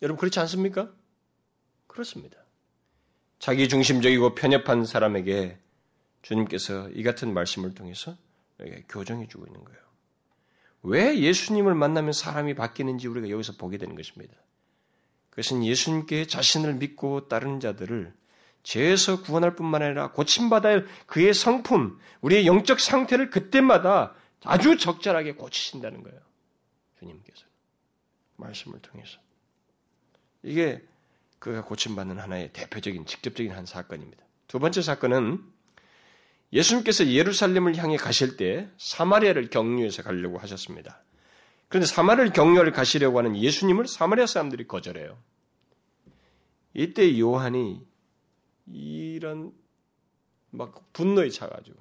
[0.01, 0.91] 여러분 그렇지 않습니까?
[1.87, 2.37] 그렇습니다.
[3.39, 5.57] 자기 중심적이고 편협한 사람에게
[6.21, 8.17] 주님께서 이 같은 말씀을 통해서
[8.89, 9.79] 교정해 주고 있는 거예요.
[10.83, 14.35] 왜 예수님을 만나면 사람이 바뀌는지 우리가 여기서 보게 되는 것입니다.
[15.35, 18.13] 그것은 예수님께 자신을 믿고 따르는 자들을
[18.63, 26.03] 죄에서 구원할 뿐만 아니라 고침받아야 할 그의 성품, 우리의 영적 상태를 그때마다 아주 적절하게 고치신다는
[26.03, 26.19] 거예요.
[26.99, 27.45] 주님께서.
[28.37, 29.19] 말씀을 통해서.
[30.41, 30.81] 이게
[31.39, 34.23] 그가 고침받는 하나의 대표적인 직접적인 한 사건입니다.
[34.47, 35.43] 두 번째 사건은
[36.53, 41.03] 예수님께서 예루살렘을 향해 가실 때 사마리아를 경유해서 가려고 하셨습니다.
[41.75, 45.21] 그런데 사마리아를 경유를 가시려고 하는 예수님을 사마리아 사람들이 거절해요.
[46.73, 47.85] 이때 요한이
[48.67, 49.51] 이런
[50.51, 51.75] 막 분노에 차가지고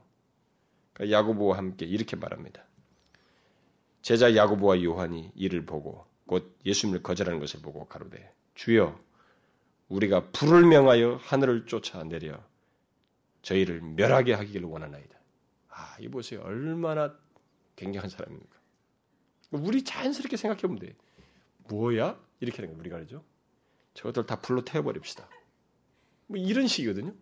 [0.95, 2.65] 그러니까 야고보와 함께 이렇게 말합니다.
[4.03, 8.99] 제자 야고보와 요한이 이를 보고 곧 예수님을 거절하는 것을 보고 가로되 주여
[9.91, 12.43] 우리가 불을 명하여 하늘을 쫓아 내려
[13.43, 15.17] 저희를 멸하게 하기를 원하나이다.
[15.69, 16.43] 아, 이 보세요.
[16.43, 17.15] 얼마나
[17.77, 18.64] 굉장한 사람입니까?
[19.59, 20.95] 우리 자연스럽게 생각해 보면 돼.
[21.69, 22.19] 뭐야?
[22.41, 23.25] 이렇게 하는 거 우리가 그러죠.
[23.95, 25.29] 저것들 다 불로 태워버립시다.
[26.27, 27.15] 뭐 이런 식이거든요.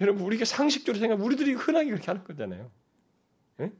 [0.00, 2.70] 여러분, 우리가 상식적으로 생각, 우리들이 흔하게 그렇게 하는 거잖아요.
[3.56, 3.72] 네?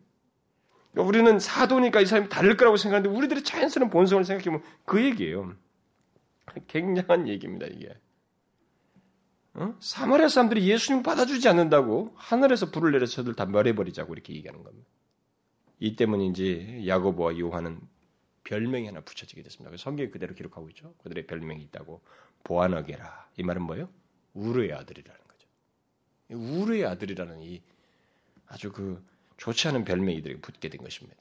[0.93, 5.55] 그러니까 우리는 사도니까 이 사람이 다를 거라고 생각하는데 우리들의 자연스러운 본성을 생각해보면 그 얘기예요.
[6.67, 7.97] 굉장한 얘기입니다, 이게.
[9.55, 9.75] 어?
[9.81, 14.89] 사마리아 사람들이 예수님 받아주지 않는다고 하늘에서 불을 내려서 저들 다 멸해버리자고 이렇게 얘기하는 겁니다.
[15.81, 17.81] 이 때문인지 야고보와 요한은
[18.45, 19.77] 별명이 하나 붙여지게 됐습니다.
[19.77, 20.95] 성경이 그대로 기록하고 있죠.
[21.03, 22.01] 그들의 별명이 있다고
[22.45, 23.29] 보아너게라.
[23.37, 23.89] 이 말은 뭐예요?
[24.35, 25.49] 우르의 아들이라는 거죠.
[26.31, 27.63] 우르의 아들이라는 이
[28.47, 29.05] 아주 그
[29.37, 31.21] 좋지 않은 별명이 이들에게 붙게 된 것입니다.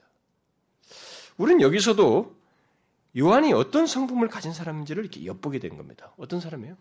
[1.38, 2.36] 우리는 여기서도
[3.18, 6.14] 요한이 어떤 성품을 가진 사람인지를 이렇게 엿보게 된 겁니다.
[6.18, 6.78] 어떤 사람이에요?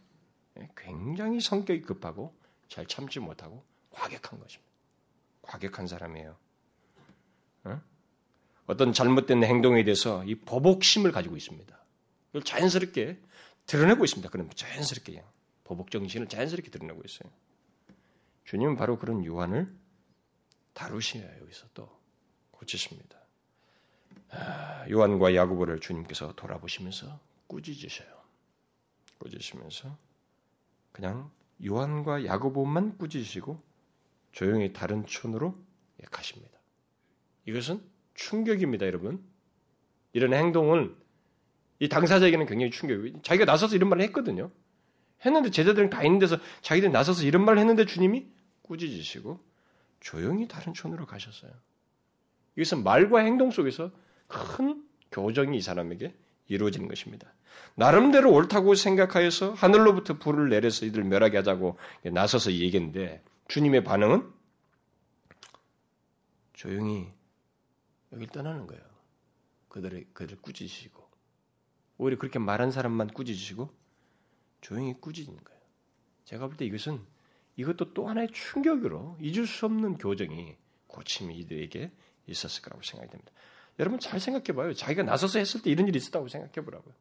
[0.59, 2.35] 예, 굉장히 성격이 급하고
[2.69, 4.73] 잘 참지 못하고 과격한 것입니다.
[5.43, 6.37] 과격한 사람이에요.
[7.67, 7.81] 어?
[8.67, 11.77] 어떤 잘못된 행동에 대해서 이 보복심을 가지고 있습니다.
[12.31, 13.19] 이걸 자연스럽게
[13.67, 14.29] 드러내고 있습니다.
[14.31, 15.23] 그럼 자연스럽게
[15.65, 17.31] 보복 정신을 자연스럽게 드러내고 있어요.
[18.45, 19.73] 주님은 바로 그런 요한을
[20.73, 21.29] 다루시네요.
[21.43, 21.89] 여기서 또
[22.53, 23.19] 고치십니다.
[24.31, 28.09] 아, 요한과 야구보를 주님께서 돌아보시면서 꾸짖으셔요.
[29.19, 29.97] 꾸짖으면서
[30.93, 31.31] 그냥
[31.65, 33.61] 요한과 야고보만 꾸짖으시고
[34.33, 35.57] 조용히 다른 촌으로
[36.11, 36.56] 가십니다.
[37.47, 37.81] 이것은
[38.15, 39.25] 충격입니다, 여러분.
[40.13, 40.95] 이런 행동을
[41.79, 44.51] 이 당사자에게는 굉장히 충격이고 자기가 나서서 이런 말을 했거든요.
[45.25, 48.27] 했는데 제자들은 다 있는 데서 자기들이 나서서 이런 말을 했는데 주님이
[48.63, 49.41] 꾸짖으시고
[50.01, 51.53] 조용히 다른 촌으로 가셨어요.
[52.57, 53.91] 이것은 말과 행동 속에서
[54.27, 54.83] 큰
[55.13, 56.15] 교정이 이 사람에게
[56.49, 57.33] 이루어지는 것입니다.
[57.75, 64.31] 나름대로 옳다고 생각하여서 하늘로부터 불을 내려서 이들 멸하게 하자고 나서서 얘기했는데 주님의 반응은
[66.55, 67.09] 조용히
[68.17, 68.83] 여길 떠나는 거예요.
[69.69, 71.07] 그들의 그들 꾸짖으시고
[71.99, 73.71] 오히려 그렇게 말한 사람만 꾸짖으시고
[74.61, 75.61] 조용히 꾸짖는 거예요.
[76.25, 77.01] 제가 볼 때 이것은
[77.57, 80.57] 이것도 또 하나의 충격으로 잊을 수 없는 교정이
[80.89, 81.91] 고침이 이들에게
[82.27, 83.33] 있었을 거라고 생각이 됩니다.
[83.79, 84.73] 여러분 잘 생각해 봐요.
[84.73, 86.95] 자기가 나서서 했을 때 이런 일이 있었다고 생각해 보라고요.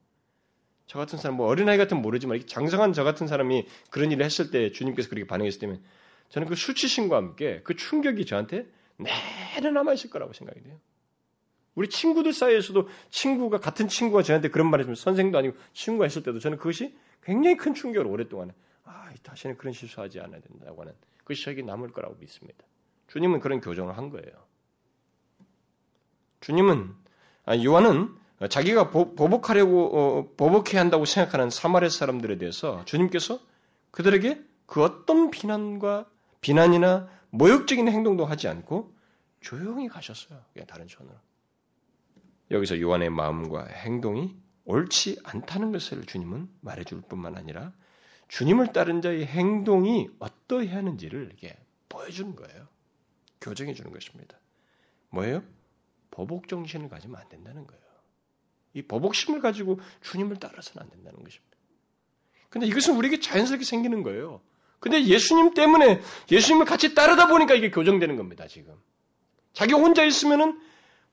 [0.87, 4.71] 저 같은 사람, 뭐 어린아이 같은 모르지만 장성한 저 같은 사람이 그런 일을 했을 때
[4.71, 5.83] 주님께서 그렇게 반응했을 때면
[6.29, 10.79] 저는 그 수치심과 함께 그 충격이 저한테 내내 남아있을 거라고 생각이 돼요.
[11.75, 16.39] 우리 친구들 사이에서도 친구가 같은 친구가 저한테 그런 말 했으면 선생도 아니고 친구가 했을 때도
[16.39, 18.53] 저는 그것이 굉장히 큰 충격을 오랫동안
[18.85, 22.63] 아 다시는 그런 실수하지 않아야 된다고 하는 그것이 저에게 남을 거라고 믿습니다.
[23.07, 24.31] 주님은 그런 교정을 한 거예요.
[26.41, 26.93] 주님은
[27.45, 28.15] 아, 요한은
[28.49, 33.39] 자기가 보복하려고 어, 보복해야 한다고 생각하는 사마리 사람들에 대해서 주님께서
[33.91, 36.05] 그들에게 그 어떤 비난과
[36.41, 38.93] 비난이나 모욕적인 행동도 하지 않고
[39.41, 40.41] 조용히 가셨어요.
[40.53, 41.15] 그냥 다른 전으로.
[42.51, 47.73] 여기서 요한의 마음과 행동이 옳지 않다는 것을 주님은 말해줄 뿐만 아니라
[48.27, 51.57] 주님을 따른 자의 행동이 어떠해야 하는지를 이렇게
[51.89, 52.67] 보여주는 거예요.
[53.41, 54.39] 교정해 주는 것입니다.
[55.09, 55.43] 뭐예요?
[56.11, 57.83] 보복 정신을 가지면 안 된다는 거예요.
[58.73, 61.55] 이 보복심을 가지고 주님을 따라서는 안 된다는 것입니다.
[62.49, 64.41] 근데 이것은 우리에게 자연스럽게 생기는 거예요.
[64.79, 68.75] 근데 예수님 때문에 예수님을 같이 따르다 보니까 이게 교정되는 겁니다, 지금.
[69.53, 70.59] 자기 혼자 있으면은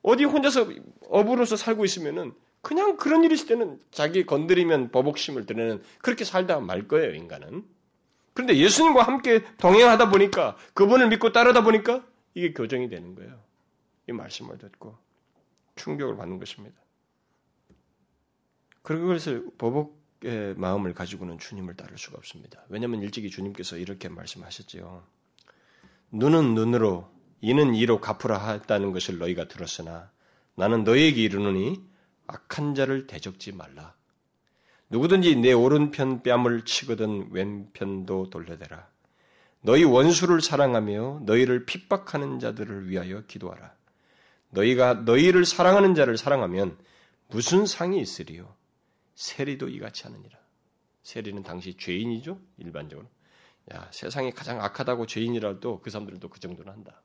[0.03, 0.69] 어디 혼자서
[1.09, 6.87] 어부로서 살고 있으면은 그냥 그런 일이 있을 때는 자기 건드리면 버복심을 드러내는 그렇게 살다 말
[6.87, 7.65] 거예요, 인간은.
[8.35, 13.39] 그런데 예수님과 함께 동행하다 보니까 그분을 믿고 따르다 보니까 이게 교정이 되는 거예요.
[14.09, 14.97] 이 말씀을 듣고
[15.77, 16.81] 충격을 받는 것입니다.
[18.83, 22.65] 그것을 버복의 마음을 가지고는 주님을 따를 수가 없습니다.
[22.69, 25.05] 왜냐하면 일찍이 주님께서 이렇게 말씀하셨지요.
[26.13, 27.11] 눈은 눈으로
[27.43, 30.11] 이는 이로 갚으라 했다는 것을 너희가 들었으나
[30.55, 31.83] 나는 너희에게 이르노니
[32.29, 33.95] 악한 자를 대적지 말라.
[34.89, 38.87] 누구든지 내 오른편 뺨을 치거든 왼편도 돌려대라.
[39.61, 43.75] 너희 원수를 사랑하며 너희를 핍박하는 자들을 위하여 기도하라.
[44.51, 46.79] 너희가 너희를 사랑하는 자를 사랑하면
[47.29, 48.55] 무슨 상이 있으리요?
[49.17, 50.39] 세리도 이같이 하느니라.
[51.03, 53.09] 세리는 당시 죄인이죠, 일반적으로.
[53.73, 57.03] 야, 세상에 가장 악하다고 죄인이라도 그 사람들도 그 정도는 한다.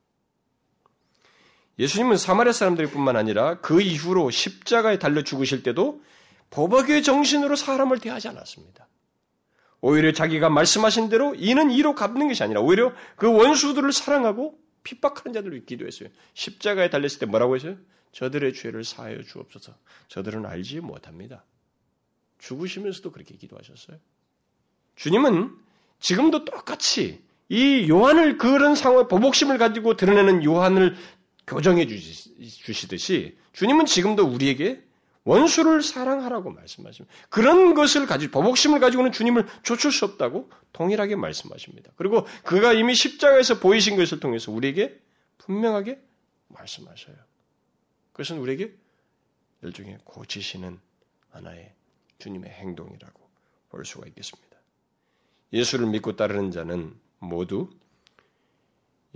[1.79, 6.01] 예수님은 사마리아 사람들뿐만 아니라 그 이후로 십자가에 달려 죽으실 때도
[6.49, 8.87] 법학의 정신으로 사람을 대하지 않았습니다.
[9.81, 15.65] 오히려 자기가 말씀하신 대로 이는 이로 갚는 것이 아니라 오히려 그 원수들을 사랑하고 핍박하는 자들을
[15.65, 16.09] 기도했어요.
[16.33, 17.77] 십자가에 달렸을 때 뭐라고 했어요?
[18.11, 19.73] 저들의 죄를 사하여 주옵소서.
[20.07, 21.43] 저들은 알지 못합니다.
[22.39, 23.97] 죽으시면서도 그렇게 기도하셨어요.
[24.95, 25.55] 주님은
[25.99, 30.95] 지금도 똑같이 이 요한을 그런 상황, 보복심을 가지고 드러내는 요한을
[31.47, 34.83] 교정해 주시듯이 주님은 지금도 우리에게
[35.23, 37.13] 원수를 사랑하라고 말씀하십니다.
[37.29, 41.91] 그런 것을 가지고 보복심을 가지고는 주님을 쫓을 수 없다고 동일하게 말씀하십니다.
[41.95, 44.99] 그리고 그가 이미 십자가에서 보이신 것을 통해서 우리에게
[45.39, 45.99] 분명하게
[46.47, 47.15] 말씀하셔요.
[48.13, 48.73] 그것은 우리에게
[49.63, 50.79] 일종의 고치시는
[51.31, 51.73] 하나의
[52.19, 53.29] 주님의 행동이라고
[53.69, 54.57] 볼 수가 있겠습니다.
[55.51, 57.69] 예수를 믿고 따르는 자는 모두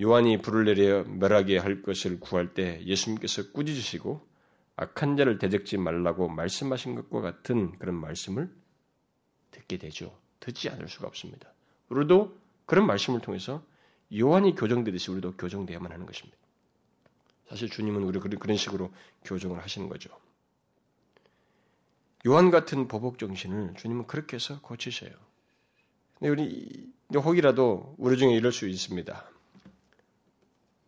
[0.01, 4.27] 요한이 불을 내려 멸하게 할 것을 구할 때 예수님께서 꾸짖으시고
[4.75, 8.51] 악한 자를 대적지 말라고 말씀하신 것과 같은 그런 말씀을
[9.51, 10.17] 듣게 되죠.
[10.39, 11.53] 듣지 않을 수가 없습니다.
[11.89, 12.35] 우리도
[12.65, 13.63] 그런 말씀을 통해서
[14.17, 16.37] 요한이 교정되듯이 우리도 교정되어야만 하는 것입니다.
[17.47, 18.91] 사실 주님은 우리 그런 식으로
[19.23, 20.09] 교정을 하시는 거죠.
[22.25, 25.11] 요한 같은 보복 정신을 주님은 그렇게 해서 고치셔요.
[26.17, 29.30] 근데 우리 혹이라도 우리 중에 이럴 수 있습니다.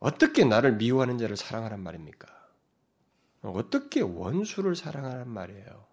[0.04, 2.28] 어떻게 나를 미워하는 자를 사랑하란 말입니까?
[3.42, 5.88] 어떻게 원수를 사랑하란 말이에요?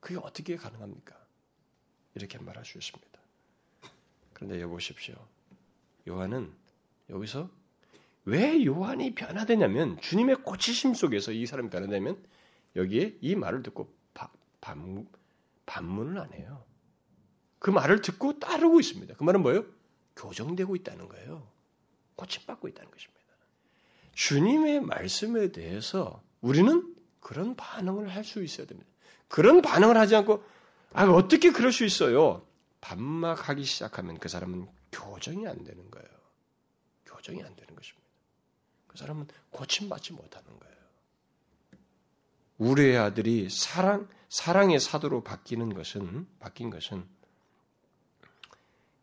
[0.00, 1.16] 그게 어떻게 가능합니까?
[2.14, 3.18] 이렇게 말할 수 있습니다.
[4.34, 5.14] 그런데 여보십시오.
[6.06, 6.52] 요한은
[7.08, 7.48] 여기서
[8.26, 12.22] 왜 요한이 변화되냐면 주님의 고치심 속에서 이 사람이 변화되면
[12.76, 13.90] 여기에 이 말을 듣고
[14.60, 15.08] 반,
[15.64, 16.62] 반문을 안 해요.
[17.58, 19.14] 그 말을 듣고 따르고 있습니다.
[19.14, 19.64] 그 말은 뭐예요?
[20.14, 21.53] 교정되고 있다는 거예요.
[22.16, 23.20] 고침받고 있다는 것입니다.
[24.14, 28.90] 주님의 말씀에 대해서 우리는 그런 반응을 할 수 있어야 됩니다.
[29.28, 30.44] 그런 반응을 하지 않고
[30.92, 32.46] 아 어떻게 그럴 수 있어요?
[32.80, 36.08] 반막하기 시작하면 그 사람은 교정이 안 되는 거예요.
[37.06, 38.08] 교정이 안 되는 것입니다.
[38.86, 40.74] 그 사람은 고침받지 못하는 거예요.
[42.58, 47.04] 우리의 아들이 사랑 사랑의 사도로 바뀌는 것은 바뀐 것은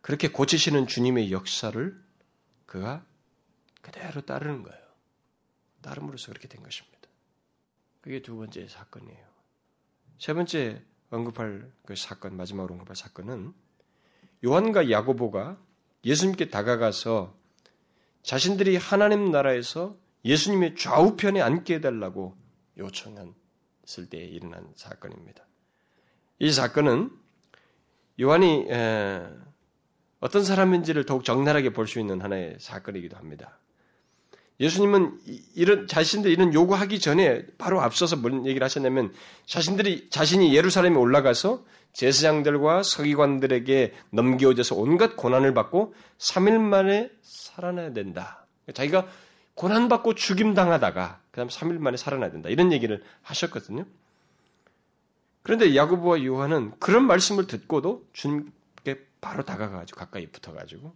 [0.02, 2.02] 그렇게 고치시는 주님의 역사를
[2.72, 3.06] 그가
[3.82, 4.82] 그대로 따르는 거예요.
[5.82, 7.10] 따름으로써 그렇게 된 것입니다.
[8.00, 9.28] 그게 두 번째 사건이에요.
[10.18, 13.54] 세 번째 언급할 그 사건, 마지막으로 언급할 사건은
[14.46, 15.58] 요한과 야고보가
[16.06, 17.36] 예수님께 다가가서
[18.24, 22.38] 자신들이 하나님 나라에서 예수님의 좌우편에 앉게 해달라고
[22.78, 25.46] 요청했을 때 일어난 사건입니다.
[26.40, 27.12] 이 사건은
[28.22, 28.68] 요한이
[30.22, 33.58] 어떤 사람인지를 더욱 적나라하게 볼 수 있는 하나의 사건이기도 합니다.
[34.60, 35.20] 예수님은
[35.56, 39.12] 이런 자신들 이런 요구하기 전에 바로 앞서서 뭔 얘기를 하셨냐면
[39.48, 48.46] 자신들이 자신이 예루살렘에 올라가서 제사장들과 서기관들에게 넘겨져서 온갖 고난을 받고 3일 만에 살아나야 된다.
[48.74, 49.08] 자기가
[49.56, 52.50] 고난 받고 죽임 당하다가 그다음 3일 만에 살아나야 된다.
[52.50, 53.86] 이런 얘기를 하셨거든요.
[55.42, 58.52] 그런데 야고보와 요한은 그런 말씀을 듣고도 주님께
[59.22, 60.96] 바로 다가가가지고 가까이 붙어가지고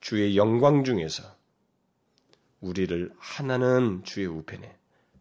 [0.00, 1.24] 주의 영광 중에서
[2.60, 4.76] 우리를 하나는 주의 우편에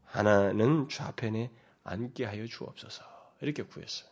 [0.06, 1.50] 하나는 좌편에
[1.84, 3.04] 앉게 하여 주옵소서.
[3.42, 4.10] 이렇게 구했어요.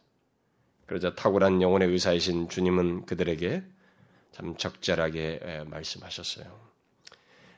[0.88, 3.64] 그러자 탁월한 영혼의 의사이신 주님은 그들에게
[4.32, 6.70] 참 적절하게 말씀하셨어요.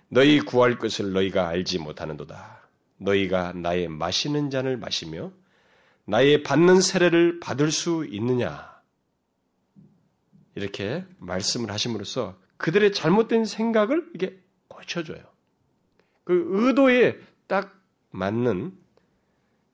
[0.10, 2.68] 너희 구할 것을 너희가 알지 못하는도다.
[2.98, 5.32] 너희가 나의 마시는 잔을 마시며
[6.06, 8.71] 나의 받는 세례를 받을 수 있느냐?
[10.56, 15.24] 이렇게 말씀을 하심으로써 그들의 잘못된 생각을 이게 고쳐줘요.
[16.24, 17.80] 그 의도에 딱
[18.12, 18.78] 맞는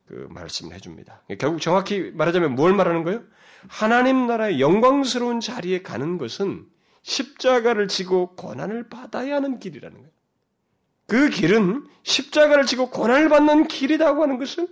[0.07, 1.21] 그 말씀을 해줍니다.
[1.39, 3.23] 결국 정확히 말하자면 뭘 말하는 거예요?
[3.67, 6.65] 하나님 나라의 영광스러운 자리에 가는 것은
[7.01, 10.11] 십자가를 지고 고난을 받아야 하는 길이라는 거예요.
[11.07, 14.67] 그 길은 십자가를 지고 고난을 받는 길이라고 하는 것은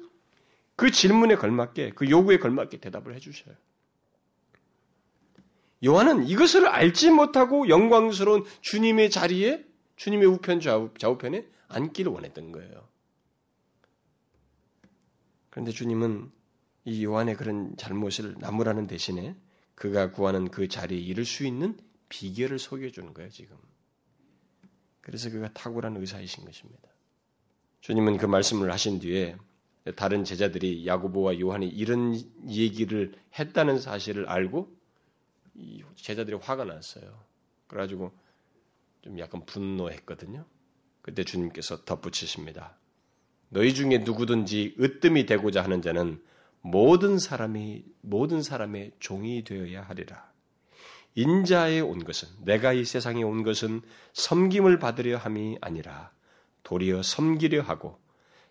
[0.75, 3.55] 그 질문에 걸맞게, 그 요구에 걸맞게 대답을 해주셔요.
[5.85, 9.63] 요한은 이것을 알지 못하고 영광스러운 주님의 자리에,
[9.95, 12.87] 주님의 우편 좌우, 좌우편에 앉기를 원했던 거예요.
[15.49, 16.31] 그런데 주님은
[16.85, 19.35] 이 요한의 그런 잘못을 나무라는 대신에
[19.73, 21.77] 그가 구하는 그 자리에 이를 수 있는
[22.09, 23.57] 비결을 소개해 주는 거예요, 지금.
[25.01, 26.89] 그래서 그가 탁월한 의사이신 것입니다.
[27.81, 29.35] 주님은 그 말씀을 하신 뒤에
[29.95, 32.15] 다른 제자들이 야고보와 요한이 이런
[32.47, 34.75] 얘기를 했다는 사실을 알고
[35.95, 37.23] 제자들이 화가 났어요.
[37.67, 38.11] 그래가지고
[39.01, 40.45] 좀 약간 분노했거든요.
[41.01, 42.77] 그때 주님께서 덧붙이십니다.
[43.49, 46.21] 너희 중에 누구든지 으뜸이 되고자 하는 자는
[46.61, 50.33] 모든 사람이 모든 사람의 종이 되어야 하리라.
[51.13, 53.81] 인자에 온 것은 내가 이 세상에 온 것은
[54.13, 56.11] 섬김을 받으려 함이 아니라
[56.63, 57.99] 도리어 섬기려 하고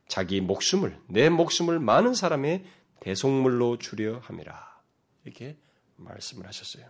[0.06, 2.64] 자기 목숨을 내 목숨을 많은 사람의
[3.00, 4.80] 대속물로 주려 함이라.
[5.24, 5.58] 이렇게
[5.96, 6.86] 말씀을 하셨어요.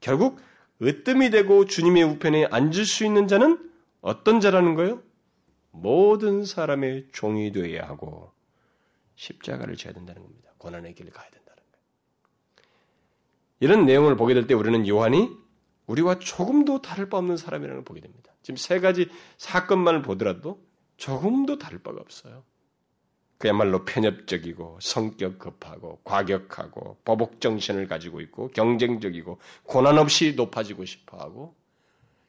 [0.00, 0.40] 결국
[0.82, 3.70] 으뜸이 되고 주님의 우편에 앉을 수 있는 자는
[4.00, 5.02] 어떤 자라는 거예요?
[5.70, 8.32] 모든 사람의 종이 되어야 하고
[9.14, 10.52] 십자가를 져야 된다는 겁니다.
[10.58, 11.84] 고난의 길을 가야 된다는 거예요.
[13.60, 15.30] 이런 내용을 보게 될 때 우리는 요한이
[15.86, 18.32] 우리와 조금도 다를 바 없는 사람이라는 걸 보게 됩니다.
[18.42, 20.64] 지금 세 가지 사건만을 보더라도
[20.96, 22.44] 조금도 다를 바가 없어요.
[23.42, 31.56] 그야말로 편협적이고 성격 급하고 과격하고 보복 정신을 가지고 있고 경쟁적이고 고난 없이 높아지고 싶어 하고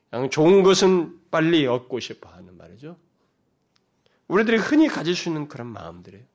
[0.10, 2.98] 그냥 좋은 것은 빨리 얻고 싶어 하는 말이죠.
[4.28, 6.26] 우리들이 흔히 가질 수 있는 그런 마음들이에요.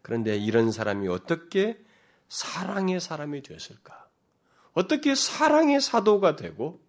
[0.00, 1.76] 그런데 이런 사람이 어떻게
[2.28, 4.08] 사랑의 사람이 되었을까?
[4.74, 6.80] 어떻게 사랑의 사도가 되고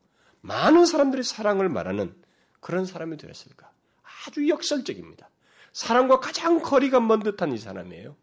[0.41, 2.13] 많은 사람들이 사랑을 말하는
[2.59, 3.71] 그런 사람이 되었을까?
[4.27, 5.30] 아주 역설적입니다.
[5.73, 8.15] 사랑과 가장 거리가 먼 듯한 이 사람이에요.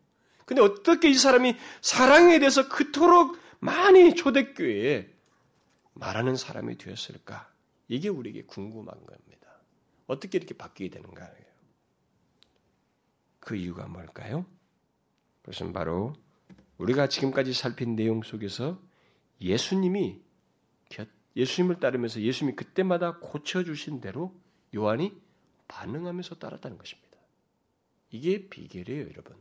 [0.45, 5.11] 근데 어떻게 이 사람이 사랑에 대해서 그토록 많이 초대교회에
[5.95, 7.51] 말하는 사람이 되었을까?
[7.89, 9.49] 이게 우리에게 궁금한 겁니다.
[10.07, 11.29] 어떻게 이렇게 바뀌게 되는가?
[13.41, 14.47] 그 이유가 뭘까요?
[15.43, 16.15] 그것은 바로
[16.77, 18.81] 우리가 지금까지 살핀 내용 속에서
[19.41, 20.21] 예수님이
[21.37, 24.35] 예수님을 따르면서 예수님이 그때마다 고쳐주신 대로
[24.75, 25.19] 요한이
[25.69, 27.08] 반응하면서 따랐다는 것입니다.
[28.11, 29.37] 이게 비결이에요, 여러분.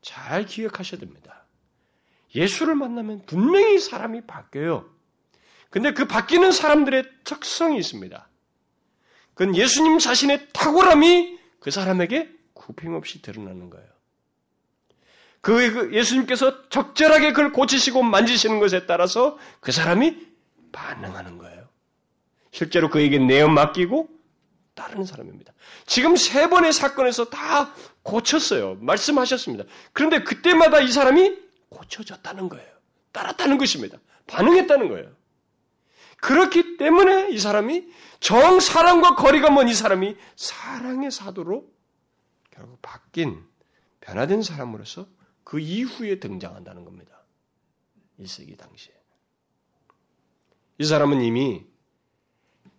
[0.00, 1.44] 잘 기억하셔야 됩니다.
[2.34, 4.90] 예수를 만나면 분명히 사람이 바뀌어요.
[5.70, 8.28] 근데 그 바뀌는 사람들의 특성이 있습니다.
[9.34, 13.88] 그건 예수님 자신의 탁월함이 그 사람에게 구김없이 드러나는 거예요.
[15.40, 20.16] 그, 그 예수님께서 적절하게 그걸 고치시고 만지시는 것에 따라서 그 사람이
[20.72, 21.68] 반응하는 거예요.
[22.50, 24.08] 실제로 그에게 내어 맡기고
[24.74, 25.52] 따르는 사람입니다.
[25.86, 27.72] 지금 세 번의 사건에서 다
[28.02, 28.76] 고쳤어요.
[28.80, 29.64] 말씀하셨습니다.
[29.92, 32.72] 그런데 그때마다 이 사람이 고쳐졌다는 거예요.
[33.12, 33.98] 따랐다는 것입니다.
[34.26, 35.14] 반응했다는 거예요.
[36.20, 37.86] 그렇기 때문에 이 사람이
[38.20, 41.70] 정 사랑과 거리가 먼 이 사람이 사랑의 사도로
[42.50, 43.44] 결국 바뀐
[44.00, 45.06] 변화된 사람으로서
[45.44, 47.22] 그 이후에 등장한다는 겁니다.
[48.18, 48.94] 1세기 당시에.
[50.78, 51.66] 이 사람은 이미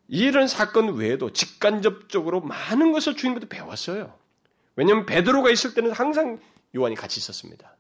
[0.08, 4.18] 이런 사건 외에도 직간접적으로 많은 것을 주님부터 배웠어요.
[4.76, 6.40] 왜냐하면 베드로가 있을 때는 항상
[6.76, 7.76] 요한이 같이 있었습니다.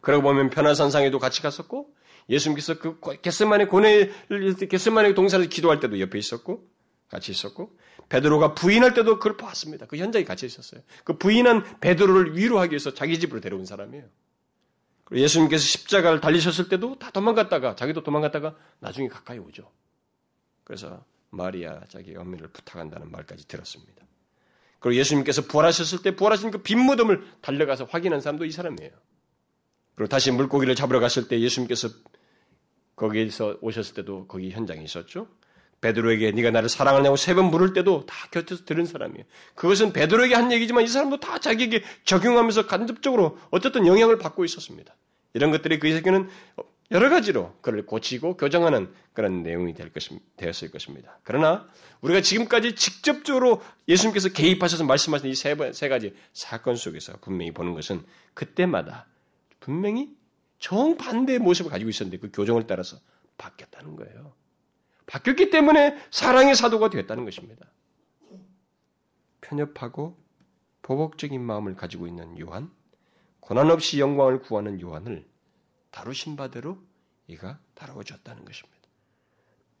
[0.00, 1.92] 그러고 보면 변화산상에도 같이 갔었고
[2.30, 6.68] 예수님께서 그 겟세만의 고뇌를 겟세만의 동산에서 기도할 때도 옆에 있었고
[7.08, 7.76] 같이 있었고
[8.08, 9.86] 베드로가 부인할 때도 그걸 보았습니다.
[9.86, 10.82] 그 현장에 같이 있었어요.
[11.04, 14.04] 그 부인한 베드로를 위로하기 위해서 자기 집으로 데려온 사람이에요.
[15.04, 19.70] 그리고 예수님께서 십자가를 달리셨을 때도 다 도망갔다가 자기도 도망갔다가 나중에 가까이 오죠.
[20.64, 24.04] 그래서 마리아 자기 어미를 부탁한다는 말까지 들었습니다.
[24.80, 28.90] 그리고 예수님께서 부활하셨을 때 부활하신 그 빈 무덤을 달려가서 확인한 사람도 이 사람이에요.
[29.94, 31.88] 그리고 다시 물고기를 잡으러 갔을 때 예수님께서
[32.96, 35.28] 거기에서 오셨을 때도 거기 현장에 있었죠.
[35.80, 39.24] 베드로에게 네가 나를 사랑하냐고 세 번 물을 때도 다 곁에서 들은 사람이에요.
[39.54, 44.96] 그것은 베드로에게 한 얘기지만 이 사람도 다 자기에게 적용하면서 간접적으로 어쨌든 영향을 받고 있었습니다.
[45.34, 46.28] 이런 것들이 그 세계는
[46.90, 51.18] 여러 가지로 그를 고치고 교정하는 그런 내용이 될 것입, 되었을 것입니다.
[51.22, 51.68] 그러나
[52.00, 58.02] 우리가 지금까지 직접적으로 예수님께서 개입하셔서 말씀하신 이 세 세 가지 사건 속에서 분명히 보는 것은
[58.32, 59.06] 그때마다
[59.60, 60.16] 분명히
[60.60, 62.96] 정반대의 모습을 가지고 있었는데 그 교정을 따라서
[63.36, 64.32] 바뀌었다는 거예요.
[65.06, 67.66] 바뀌었기 때문에 사랑의 사도가 되었다는 것입니다.
[69.42, 70.16] 편협하고
[70.82, 72.70] 보복적인 마음을 가지고 있는 요한,
[73.40, 75.27] 고난 없이 영광을 구하는 요한을
[75.98, 76.78] 다루신 바대로
[77.26, 78.88] 이가 다루어졌다는 것입니다.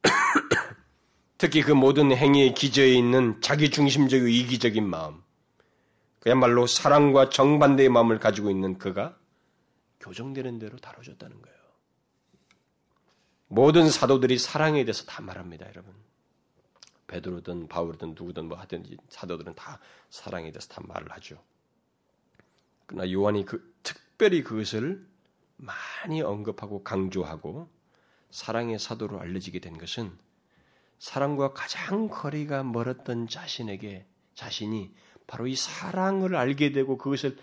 [1.38, 5.22] 특히 그 모든 행위의 기저에 있는 자기중심적이고 이기적인 마음,
[6.18, 9.16] 그야말로 사랑과 정반대의 마음을 가지고 있는 그가
[10.00, 11.58] 교정되는 대로 다뤄졌다는 거예요.
[13.46, 15.94] 모든 사도들이 사랑에 대해서 다 말합니다, 여러분.
[17.06, 19.78] 베드로든 바울이든 누구든 뭐 하든 사도들은 다
[20.10, 21.40] 사랑에 대해서 다 말을 하죠.
[22.86, 25.07] 그러나 요한이 그, 특별히 그것을
[25.58, 27.68] 많이 언급하고 강조하고
[28.30, 30.16] 사랑의 사도로 알려지게 된 것은
[30.98, 34.92] 사랑과 가장 거리가 멀었던 자신에게 자신이
[35.26, 37.36] 바로 이 사랑을 알게 되고 그것을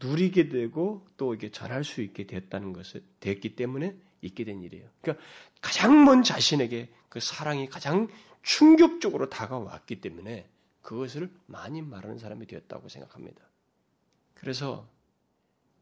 [0.00, 4.88] 누리게 되고 또 이게 전할 수 있게 됐다는 것을 됐기 때문에 있게 된 일이에요.
[5.00, 5.24] 그러니까
[5.60, 8.08] 가장 먼 자신에게 그 사랑이 가장
[8.42, 10.48] 충격적으로 다가왔기 때문에
[10.82, 13.42] 그것을 많이 말하는 사람이 되었다고 생각합니다.
[14.34, 14.88] 그래서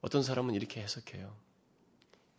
[0.00, 1.43] 어떤 사람은 이렇게 해석해요.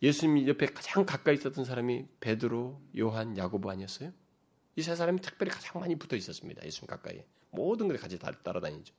[0.02, 4.12] 예수님 옆에 가장 가까이 있었던 사람이 베드로, 요한, 야고보 아니었어요?
[4.76, 6.62] 이 세 사람이 특별히 가장 많이 붙어 있었습니다.
[6.64, 8.94] 예수님 가까이 모든 것을 같이 따라다니죠.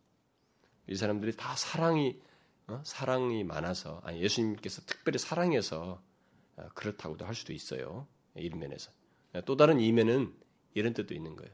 [0.87, 2.19] 이 사람들이 다 사랑이
[2.67, 2.81] 어?
[2.83, 6.01] 사랑이 많아서 아니 예수님께서 특별히 사랑해서
[6.55, 8.07] 어, 그렇다고도 할 수도 있어요.
[8.35, 8.91] 일면에서
[9.45, 10.33] 또 다른 이면은
[10.73, 11.53] 이런 뜻도 있는 거예요.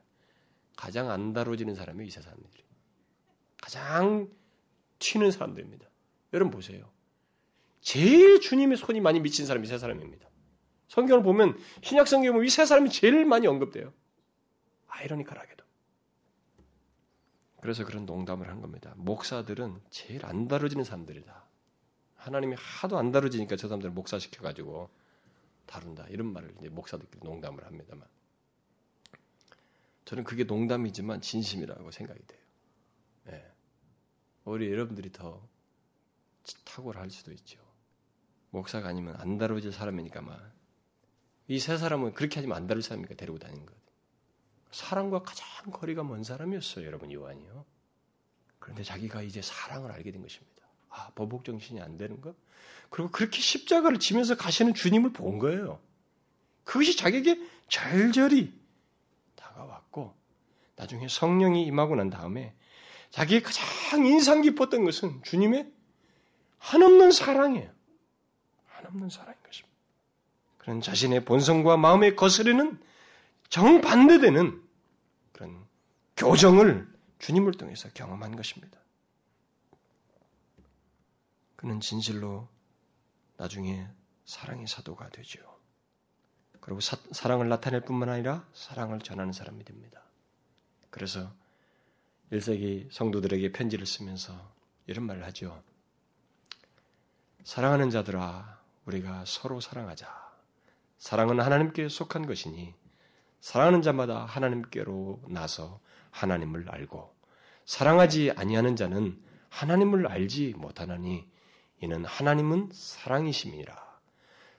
[0.77, 2.63] 가장 안 다뤄지는 사람이 이 세 사람들이
[3.61, 4.29] 가장
[4.99, 5.85] 튀는 사람들입니다.
[6.33, 6.89] 여러분 보세요.
[7.83, 10.27] 제일 주님의 손이 많이 미친 사람이 세 사람입니다.
[10.87, 13.93] 성경을 보면 신약 성경에 보면 이 세 사람이 제일 많이 언급돼요.
[14.87, 15.63] 아이러니컬하게도.
[17.61, 18.93] 그래서 그런 농담을 한 겁니다.
[18.97, 21.43] 목사들은 제일 안 다뤄지는 사람들이다.
[22.15, 24.89] 하나님이 하도 안 다뤄지니까 저 사람들을 목사시켜 가지고
[25.65, 26.05] 다룬다.
[26.09, 28.07] 이런 말을 이제 목사들끼리 농담을 합니다만.
[30.05, 32.41] 저는 그게 농담이지만 진심이라고 생각이 돼요.
[33.25, 33.51] 네.
[34.45, 35.45] 우리 여러분들이 더
[36.65, 37.62] 탁월할 수도 있죠.
[38.53, 40.39] 목사가 아니면 안 다뤄질 사람이니까 막.
[41.47, 43.81] 이 세 사람은 그렇게 하지만 안 다룰 사람이니까 데리고 다니는 거예요.
[44.71, 47.65] 사랑과 가장 거리가 먼 사람이었어요, 여러분, 요한이요.
[48.59, 50.63] 그런데 자기가 이제 사랑을 알게 된 것입니다.
[50.89, 52.33] 아, 보복 정신이 안 되는 거?
[52.89, 55.79] 그리고 그렇게 십자가를 지면서 가시는 주님을 본 거예요.
[56.63, 58.53] 그것이 자기에게 절절히
[59.35, 60.15] 다가왔고,
[60.75, 62.55] 나중에 성령이 임하고 난 다음에
[63.09, 65.71] 자기의 가장 인상 깊었던 것은 주님의
[66.59, 67.72] 한없는 사랑이에요.
[68.83, 69.73] 한없는 사랑인 것입니다.
[70.57, 72.79] 그런 자신의 본성과 마음에 거스르는
[73.49, 74.63] 정반대되는
[75.31, 75.65] 그런
[76.17, 76.87] 교정을
[77.19, 78.79] 주님을 통해서 경험한 것입니다.
[81.55, 82.47] 그는 진실로
[83.37, 83.87] 나중에
[84.25, 85.39] 사랑의 사도가 되죠.
[86.59, 90.01] 그리고 사, 사랑을 나타낼 뿐만 아니라 사랑을 전하는 사람이 됩니다.
[90.89, 91.33] 그래서
[92.31, 94.53] 1세기 성도들에게 편지를 쓰면서
[94.87, 95.61] 이런 말을 하죠.
[97.43, 100.07] 사랑하는 자들아, 우리가 서로 사랑하자.
[100.97, 102.73] 사랑은 하나님께 속한 것이니
[103.41, 105.79] 사랑하는 자마다 하나님께로 나서
[106.11, 107.13] 하나님을 알고
[107.65, 111.27] 사랑하지 아니하는 자는 하나님을 알지 못하나니
[111.81, 113.75] 이는 하나님은 사랑이심이라.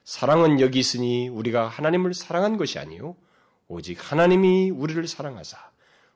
[0.03, 3.15] 사랑은 여기 있으니 우리가 하나님을 사랑한 것이 아니요
[3.67, 5.57] 오직 하나님이 우리를 사랑하사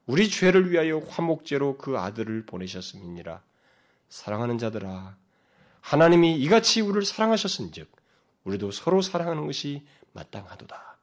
[0.06, 3.42] 우리 죄를 위하여 화목제로 그 아들을 보내셨음이니라.
[4.10, 5.18] 사랑하는 자들아
[5.82, 7.99] 하나님이 이같이 우리를 사랑하셨은즉
[8.50, 10.98] 우리도 서로 사랑하는 것이 마땅하도다.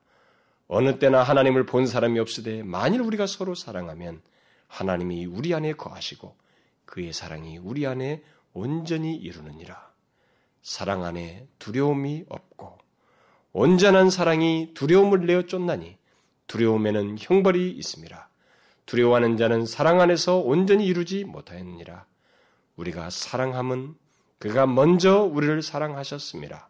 [0.68, 4.20] 어느 때나 하나님을 본 사람이 없으되 만일 우리가 서로 사랑하면
[4.66, 6.36] 하나님이 우리 안에 거하시고
[6.84, 8.22] 그의 사랑이 우리 안에
[8.52, 9.90] 온전히 이루느니라.
[10.62, 12.78] 사랑 안에 두려움이 없고
[13.52, 15.96] 온전한 사랑이 두려움을 내어 쫓나니
[16.48, 18.28] 두려움에는 형벌이 있습니다.
[18.86, 22.06] 두려워하는 자는 사랑 안에서 온전히 이루지 못하였느니라.
[22.76, 23.94] 우리가 사랑함은
[24.38, 26.68] 그가 먼저 우리를 사랑하셨습니다.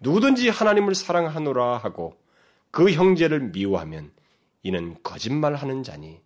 [0.00, 2.20] 누구든지 하나님을 사랑하노라 하고
[2.70, 4.12] 그 형제를 미워하면
[4.62, 6.20] 이는 거짓말하는 자니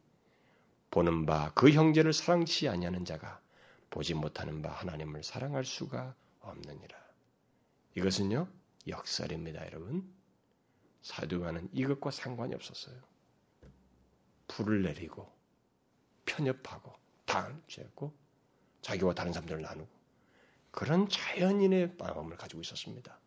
[0.90, 3.40] 보는 바 그 형제를 사랑치 아니하는 자가
[3.90, 6.96] 보지 못하는 바 하나님을 사랑할 수가 없느니라.
[7.94, 8.48] 이것은요
[8.88, 10.12] 역설입니다, 여러분.
[11.02, 12.96] 사도가는 이것과 상관이 없었어요.
[14.48, 15.30] 불을 내리고
[16.24, 16.92] 편협하고
[17.24, 18.12] 당죄했고
[18.82, 19.88] 자기와 다른 사람들을 나누고
[20.70, 23.18] 그런 자연인의 마음을 가지고 있었습니다.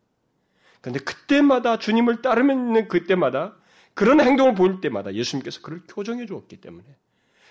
[0.80, 3.56] 그런데 그때마다 주님을 따르면 그때마다
[3.94, 6.84] 그런 행동을 보일 때마다 예수님께서 그를 교정해 주었기 때문에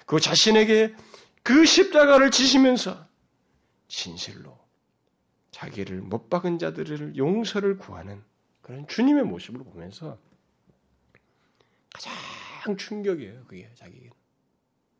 [0.05, 0.95] 그 자신에게
[1.43, 3.07] 그 십자가를 지시면서
[3.87, 4.57] 진실로
[5.51, 8.23] 자기를 못 박은 자들을 용서를 구하는
[8.61, 10.17] 그런 주님의 모습을 보면서
[11.93, 13.45] 가장 충격이에요.
[13.45, 14.11] 그게 자기에게는.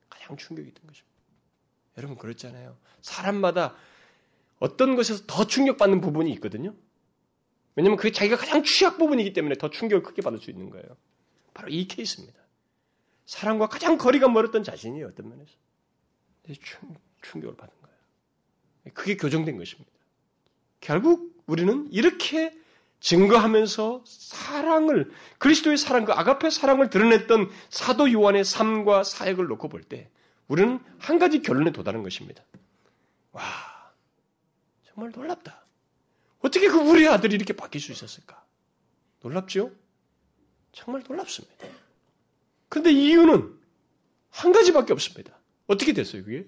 [0.09, 1.15] 가장 충격이 있던 것입니다.
[1.97, 2.78] 여러분 그렇잖아요.
[3.01, 3.76] 사람마다
[4.59, 6.73] 어떤 것에서 더 충격받는 부분이 있거든요.
[7.76, 10.86] 왜냐하면 그게 자기가 가장 취약 부분이기 때문에 더 충격을 크게 받을 수 있는 거예요.
[11.53, 12.39] 바로 이 케이스입니다.
[13.26, 15.51] 사람과 가장 거리가 멀었던 자신이 어떤 면에서
[16.61, 17.95] 충, 충격을 받은 거예요.
[18.93, 19.91] 그게 교정된 것입니다.
[20.80, 22.55] 결국 우리는 이렇게
[22.99, 30.09] 증거하면서 사랑을 그리스도의 사랑 그 아가페 사랑을 드러냈던 사도 요한의 삶과 사역을 놓고 볼 때
[30.47, 32.43] 우리는 한 가지 결론에 도달한 것입니다.
[33.32, 33.43] 와
[34.84, 35.64] 정말 놀랍다.
[36.45, 38.45] 어떻게 그 우리 아들이 이렇게 바뀔 수 있었을까?
[39.21, 39.71] 놀랍죠?
[40.71, 41.67] 정말 놀랍습니다.
[42.69, 43.59] 그런데 이유는
[44.29, 45.39] 한 가지밖에 없습니다.
[45.65, 46.47] 어떻게 됐어요, 그게?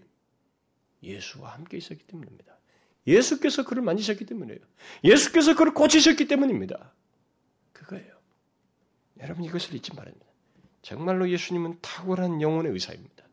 [1.02, 2.56] 예수와 함께 있었기 때문입니다.
[3.08, 4.60] 예수께서 그를 만지셨기 때문이에요.
[5.04, 6.94] 예수께서 그를 고치셨기 때문입니다.
[7.74, 8.14] 그거예요.
[9.20, 10.32] 여러분 이것을 잊지 말아야 됩니다.
[10.84, 13.26] 정말로 예수님은 탁월한 영혼의 의사입니다.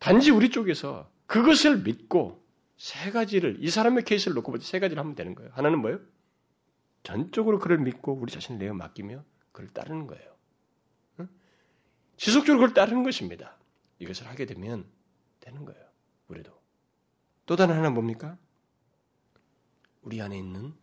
[0.00, 2.41] 단지 우리 쪽에서 그것을 믿고
[2.82, 5.52] 세 가지를 이 사람의 케이스를 놓고 볼때세 가지를 하면 되는 거예요.
[5.54, 6.00] 하나는 뭐예요?
[7.04, 10.36] 전적으로 그를 믿고 우리 자신을 내어 맡기며 그를 따르는 거예요.
[11.20, 11.28] 응?
[12.16, 13.56] 지속적으로 그를 따르는 것입니다.
[14.00, 14.84] 이것을 하게 되면
[15.38, 15.80] 되는 거예요.
[16.26, 16.50] 우리도.
[17.46, 18.36] 또 다른 하나 뭡니까?
[20.00, 20.74] 우리 안에 있는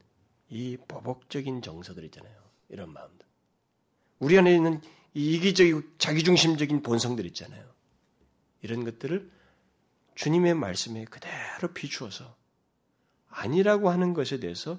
[0.47, 2.33] 이 보복적인 정서들 있잖아요.
[2.69, 3.27] 이런 마음들.
[4.19, 4.79] 우리 안에 있는
[5.13, 7.69] 이 이기적이고 자기중심적인 본성들 있잖아요.
[8.61, 9.29] 이런 것들을
[10.19, 12.35] 주님의 말씀에 그대로 비추어서
[13.29, 14.77] 아니라고 하는 것에 대해서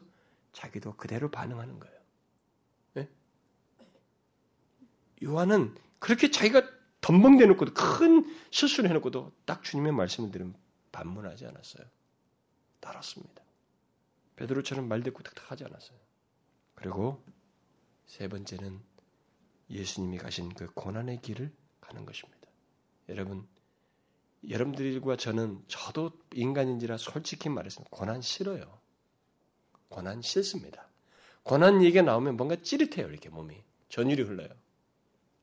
[0.53, 1.99] 자기도 그대로 반응하는 거예요.
[2.93, 3.09] 네?
[5.25, 6.69] 요한은 그렇게 자기가
[7.01, 10.55] 덤벙대놓고도 큰 실수를 해놓고도 딱 주님의 말씀을 들으면
[10.93, 11.87] 반문하지 않았어요.
[12.81, 13.43] 따랐습니다.
[14.37, 15.99] 베드로처럼 말대꾸 탁탁하지 않았어요.
[16.75, 17.25] 그리고
[18.05, 18.79] 세 번째는
[19.71, 22.47] 예수님이 가신 그 고난의 길을 가는 것입니다.
[23.09, 23.49] 여러분,
[24.49, 28.79] 여러분들과 저는 저도 인간인지라 솔직히 말해서 고난 싫어요.
[29.89, 30.89] 고난 싫습니다.
[31.43, 33.09] 고난 얘기가 나오면 뭔가 찌릿해요.
[33.09, 33.57] 이렇게 몸이
[33.89, 34.49] 전율이 흘러요.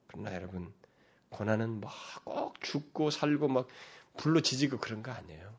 [0.07, 0.73] 그러나 여러분
[1.29, 1.91] 고난은 막
[2.23, 3.67] 꼭 죽고 살고 막
[4.17, 5.55] 불로 지지고 그런 거 아니에요.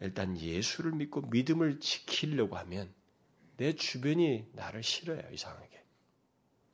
[0.00, 2.92] 일단 예수를 믿고 믿음을 지키려고 하면
[3.56, 5.82] 내 주변이 나를 싫어요, 이상하게.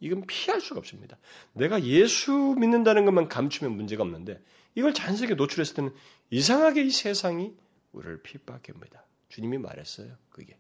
[0.01, 1.19] 이건 피할 수가 없습니다.
[1.53, 4.43] 내가 예수 믿는다는 것만 감추면 문제가 없는데
[4.75, 5.95] 이걸 자연스럽게 노출했을 때는
[6.31, 7.57] 이상하게 이 세상이
[7.93, 9.05] 우리를 핍박합니다.
[9.29, 10.17] 주님이 말했어요.
[10.31, 10.59] 그게.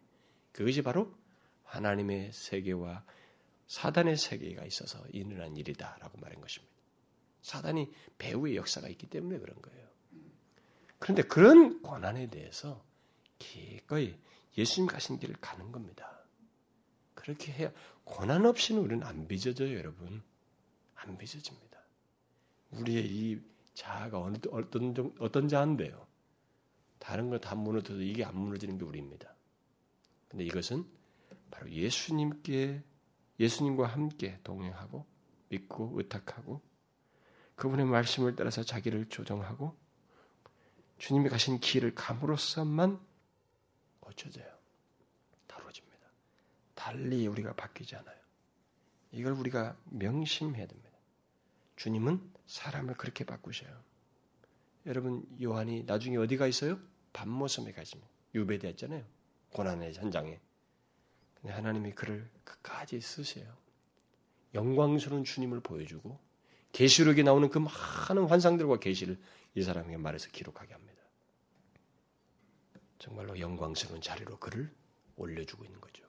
[0.52, 1.14] 그것이 바로
[1.64, 3.04] 하나님의 세계와
[3.66, 6.74] 사단의 세계가 있어서 일어난 일이다라고 말한 것입니다.
[7.42, 9.88] 사단이 배후의 역사가 있기 때문에 그런 거예요.
[10.98, 12.84] 그런데 그런 고난에 대해서
[13.38, 14.18] 기꺼이
[14.58, 16.24] 예수님 가신 길을 가는 겁니다.
[17.14, 17.72] 그렇게 해야
[18.04, 20.22] 고난 없이는 우리는 안 빚어져요, 여러분.
[20.96, 21.80] 안 빚어집니다.
[22.72, 23.40] 우리의 이
[23.80, 26.06] 자아가 어떤, 어떤 자인데요.
[26.98, 29.34] 다른 거다 무너져도 이게 안 무너지는 게 우리입니다.
[30.28, 30.84] 근데 이것은
[31.50, 32.82] 바로 예수님께,
[33.40, 35.06] 예수님과 함께 동행하고,
[35.48, 36.60] 믿고, 의탁하고,
[37.56, 39.74] 그분의 말씀을 따라서 자기를 조정하고,
[40.98, 43.00] 주님이 가신 길을 감으로써만
[44.00, 44.46] 고쳐져요.
[45.46, 46.06] 다뤄집니다.
[46.74, 48.20] 달리 우리가 바뀌지 않아요.
[49.12, 50.90] 이걸 우리가 명심해야 됩니다.
[51.76, 53.70] 주님은 사람을 그렇게 바꾸셔요.
[54.86, 56.80] 여러분 요한이 나중에 어디가 있어요?
[57.12, 58.10] 밤모섬에 가 있습니다.
[58.34, 59.04] 유배됐잖아요.
[59.52, 60.40] 고난의 현장에.
[61.34, 63.56] 근데 하나님이 그를 끝까지 쓰세요.
[64.52, 66.18] 영광스러운 주님을 보여주고
[66.72, 69.16] 계시록에 나오는 그 많은 환상들과 계시를
[69.54, 71.00] 이 사람에게 말해서 기록하게 합니다.
[72.98, 74.74] 정말로 영광스러운 자리로 그를
[75.14, 76.04] 올려주고 있는 거죠.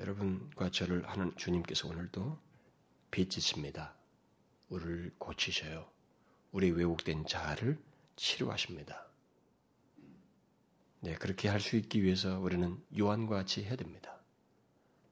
[0.00, 2.40] 여러분과 저를 하는 주님께서 오늘도
[3.12, 3.94] 빚지십니다.
[4.68, 5.88] 우리를 고치셔요.
[6.52, 7.78] 우리 왜곡된 자아를
[8.16, 9.06] 치료하십니다.
[11.00, 14.18] 네, 그렇게 할 수 있기 위해서 우리는 요한과 같이 해야 됩니다.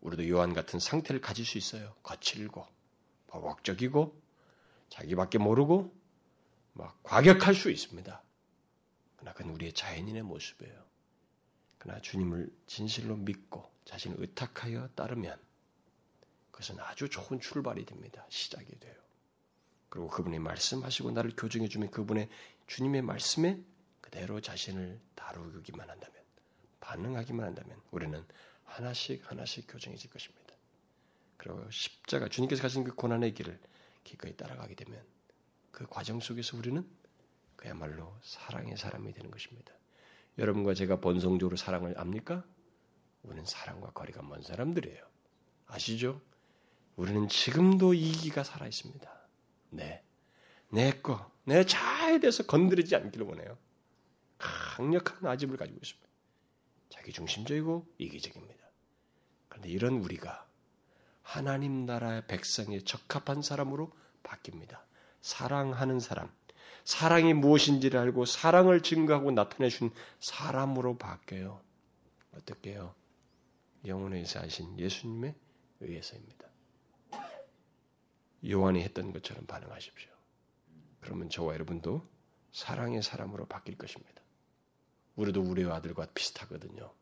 [0.00, 1.94] 우리도 요한 같은 상태를 가질 수 있어요.
[2.02, 2.66] 거칠고,
[3.28, 4.20] 버벅적이고,
[4.88, 5.94] 자기밖에 모르고,
[6.72, 8.22] 막 과격할 수 있습니다.
[9.16, 10.82] 그러나 그건 우리의 자연인의 모습이에요.
[11.78, 15.38] 그러나 주님을 진실로 믿고 자신을 의탁하여 따르면
[16.50, 18.24] 그것은 아주 좋은 출발이 됩니다.
[18.30, 19.01] 시작이 돼요.
[19.92, 22.30] 그리고 그분이 말씀하시고 나를 교정해 주면 그분의
[22.66, 23.62] 주님의 말씀에
[24.00, 26.22] 그대로 자신을 다루기만 한다면
[26.80, 28.24] 반응하기만 한다면 우리는
[28.64, 30.54] 하나씩 하나씩 교정해질 것입니다.
[31.36, 33.60] 그리고 십자가 주님께서 가신 그 고난의 길을
[34.02, 35.04] 기꺼이 따라가게 되면
[35.70, 36.88] 그 과정 속에서 우리는
[37.56, 39.74] 그야말로 사랑의 사람이 되는 것입니다.
[40.38, 42.42] 여러분과 제가 본성적으로 사랑을 압니까?
[43.24, 45.04] 우리는 사랑과 거리가 먼 사람들이에요.
[45.66, 46.22] 아시죠?
[46.96, 49.21] 우리는 지금도 이기가 살아 있습니다.
[49.72, 50.02] 네.
[50.68, 53.58] 내 거, 내 자에 대해서 건드리지 않기를 원해요.
[54.38, 56.08] 강력한 아집을 가지고 있습니다.
[56.90, 58.62] 자기 중심적이고 이기적입니다.
[59.48, 60.46] 그런데 이런 우리가
[61.22, 63.92] 하나님 나라의 백성의 적합한 사람으로
[64.22, 64.80] 바뀝니다.
[65.20, 66.30] 사랑하는 사람,
[66.84, 71.60] 사랑이 무엇인지를 알고 사랑을 증거하고 나타내 준 사람으로 바뀌어요.
[72.34, 72.94] 어떻게요?
[73.86, 75.34] 영혼에서 하신 예수님의
[75.80, 76.51] 의해서입니다.
[78.48, 80.10] 요한이 했던 것처럼 반응하십시오.
[81.00, 82.06] 그러면 저와 여러분도
[82.52, 84.22] 사랑의 사람으로 바뀔 것입니다.
[85.16, 86.92] 우리도 우리의 아들과 비슷하거든요.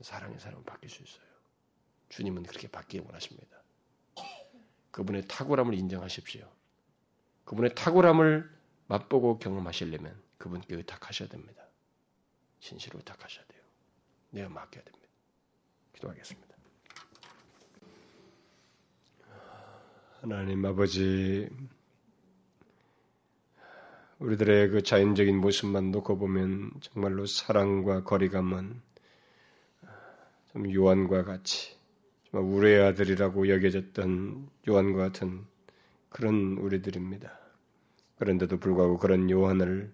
[0.00, 1.24] 사랑의 사람으로 바뀔 수 있어요.
[2.08, 3.62] 주님은 그렇게 바뀌기 원하십니다.
[4.90, 6.48] 그분의 탁월함을 인정하십시오.
[7.44, 8.48] 그분의 탁월함을
[8.86, 11.64] 맛보고 경험하시려면 그분께 의탁하셔야 됩니다.
[12.60, 13.62] 진실로 의탁하셔야 돼요.
[14.30, 15.08] 내가 맡겨야 됩니다.
[15.94, 16.53] 기도하겠습니다.
[20.24, 21.46] 하나님 아버지,
[24.20, 28.80] 우리들의 그 자연적인 모습만 놓고 보면 정말로 사랑과 거리감은
[30.50, 31.76] 좀 요한과 같이
[32.30, 35.44] 정말 우리의 아들이라고 여겨졌던 요한과 같은
[36.08, 37.38] 그런 우리들입니다.
[38.16, 39.92] 그런데도 불구하고 그런 요한을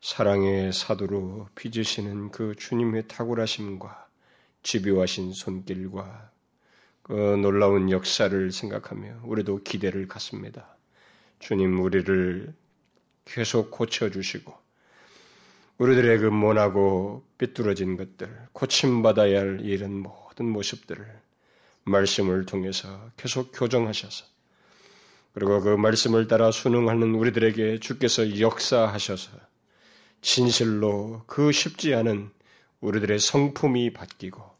[0.00, 4.08] 사랑의 사도로 빚으시는 그 주님의 탁월하심과
[4.62, 6.32] 집요하신 손길과
[7.04, 10.74] 그 놀라운 역사를 생각하며 우리도 기대를 갖습니다.
[11.38, 12.54] 주님 우리를
[13.26, 14.54] 계속 고쳐주시고
[15.76, 21.06] 우리들의 그 모나고 삐뚤어진 것들, 고침받아야 할 이런 모든 모습들을
[21.84, 24.24] 말씀을 통해서 계속 교정하셔서
[25.34, 29.30] 그리고 그 말씀을 따라 순응하는 우리들에게 주께서 역사하셔서
[30.22, 32.30] 진실로 그 쉽지 않은
[32.80, 34.53] 우리들의 성품이 바뀌고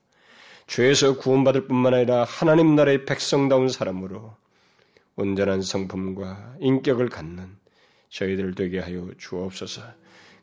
[0.66, 4.34] 죄에서 구원받을 뿐만 아니라 하나님 나라의 백성다운 사람으로
[5.16, 7.56] 온전한 성품과 인격을 갖는
[8.08, 9.82] 저희들 되게 하여 주옵소서.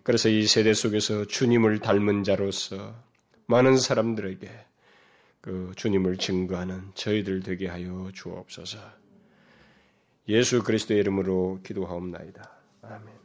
[0.04, 2.96] 그래서 이 세대 속에서 주님을 닮은 자로서
[3.46, 4.50] 많은 사람들에게
[5.42, 8.78] 그 주님을 증거하는 저희들 되게 하여 주옵소서.
[10.30, 12.52] 예수 그리스도의 이름으로 기도하옵나이다.
[12.84, 13.21] 아멘.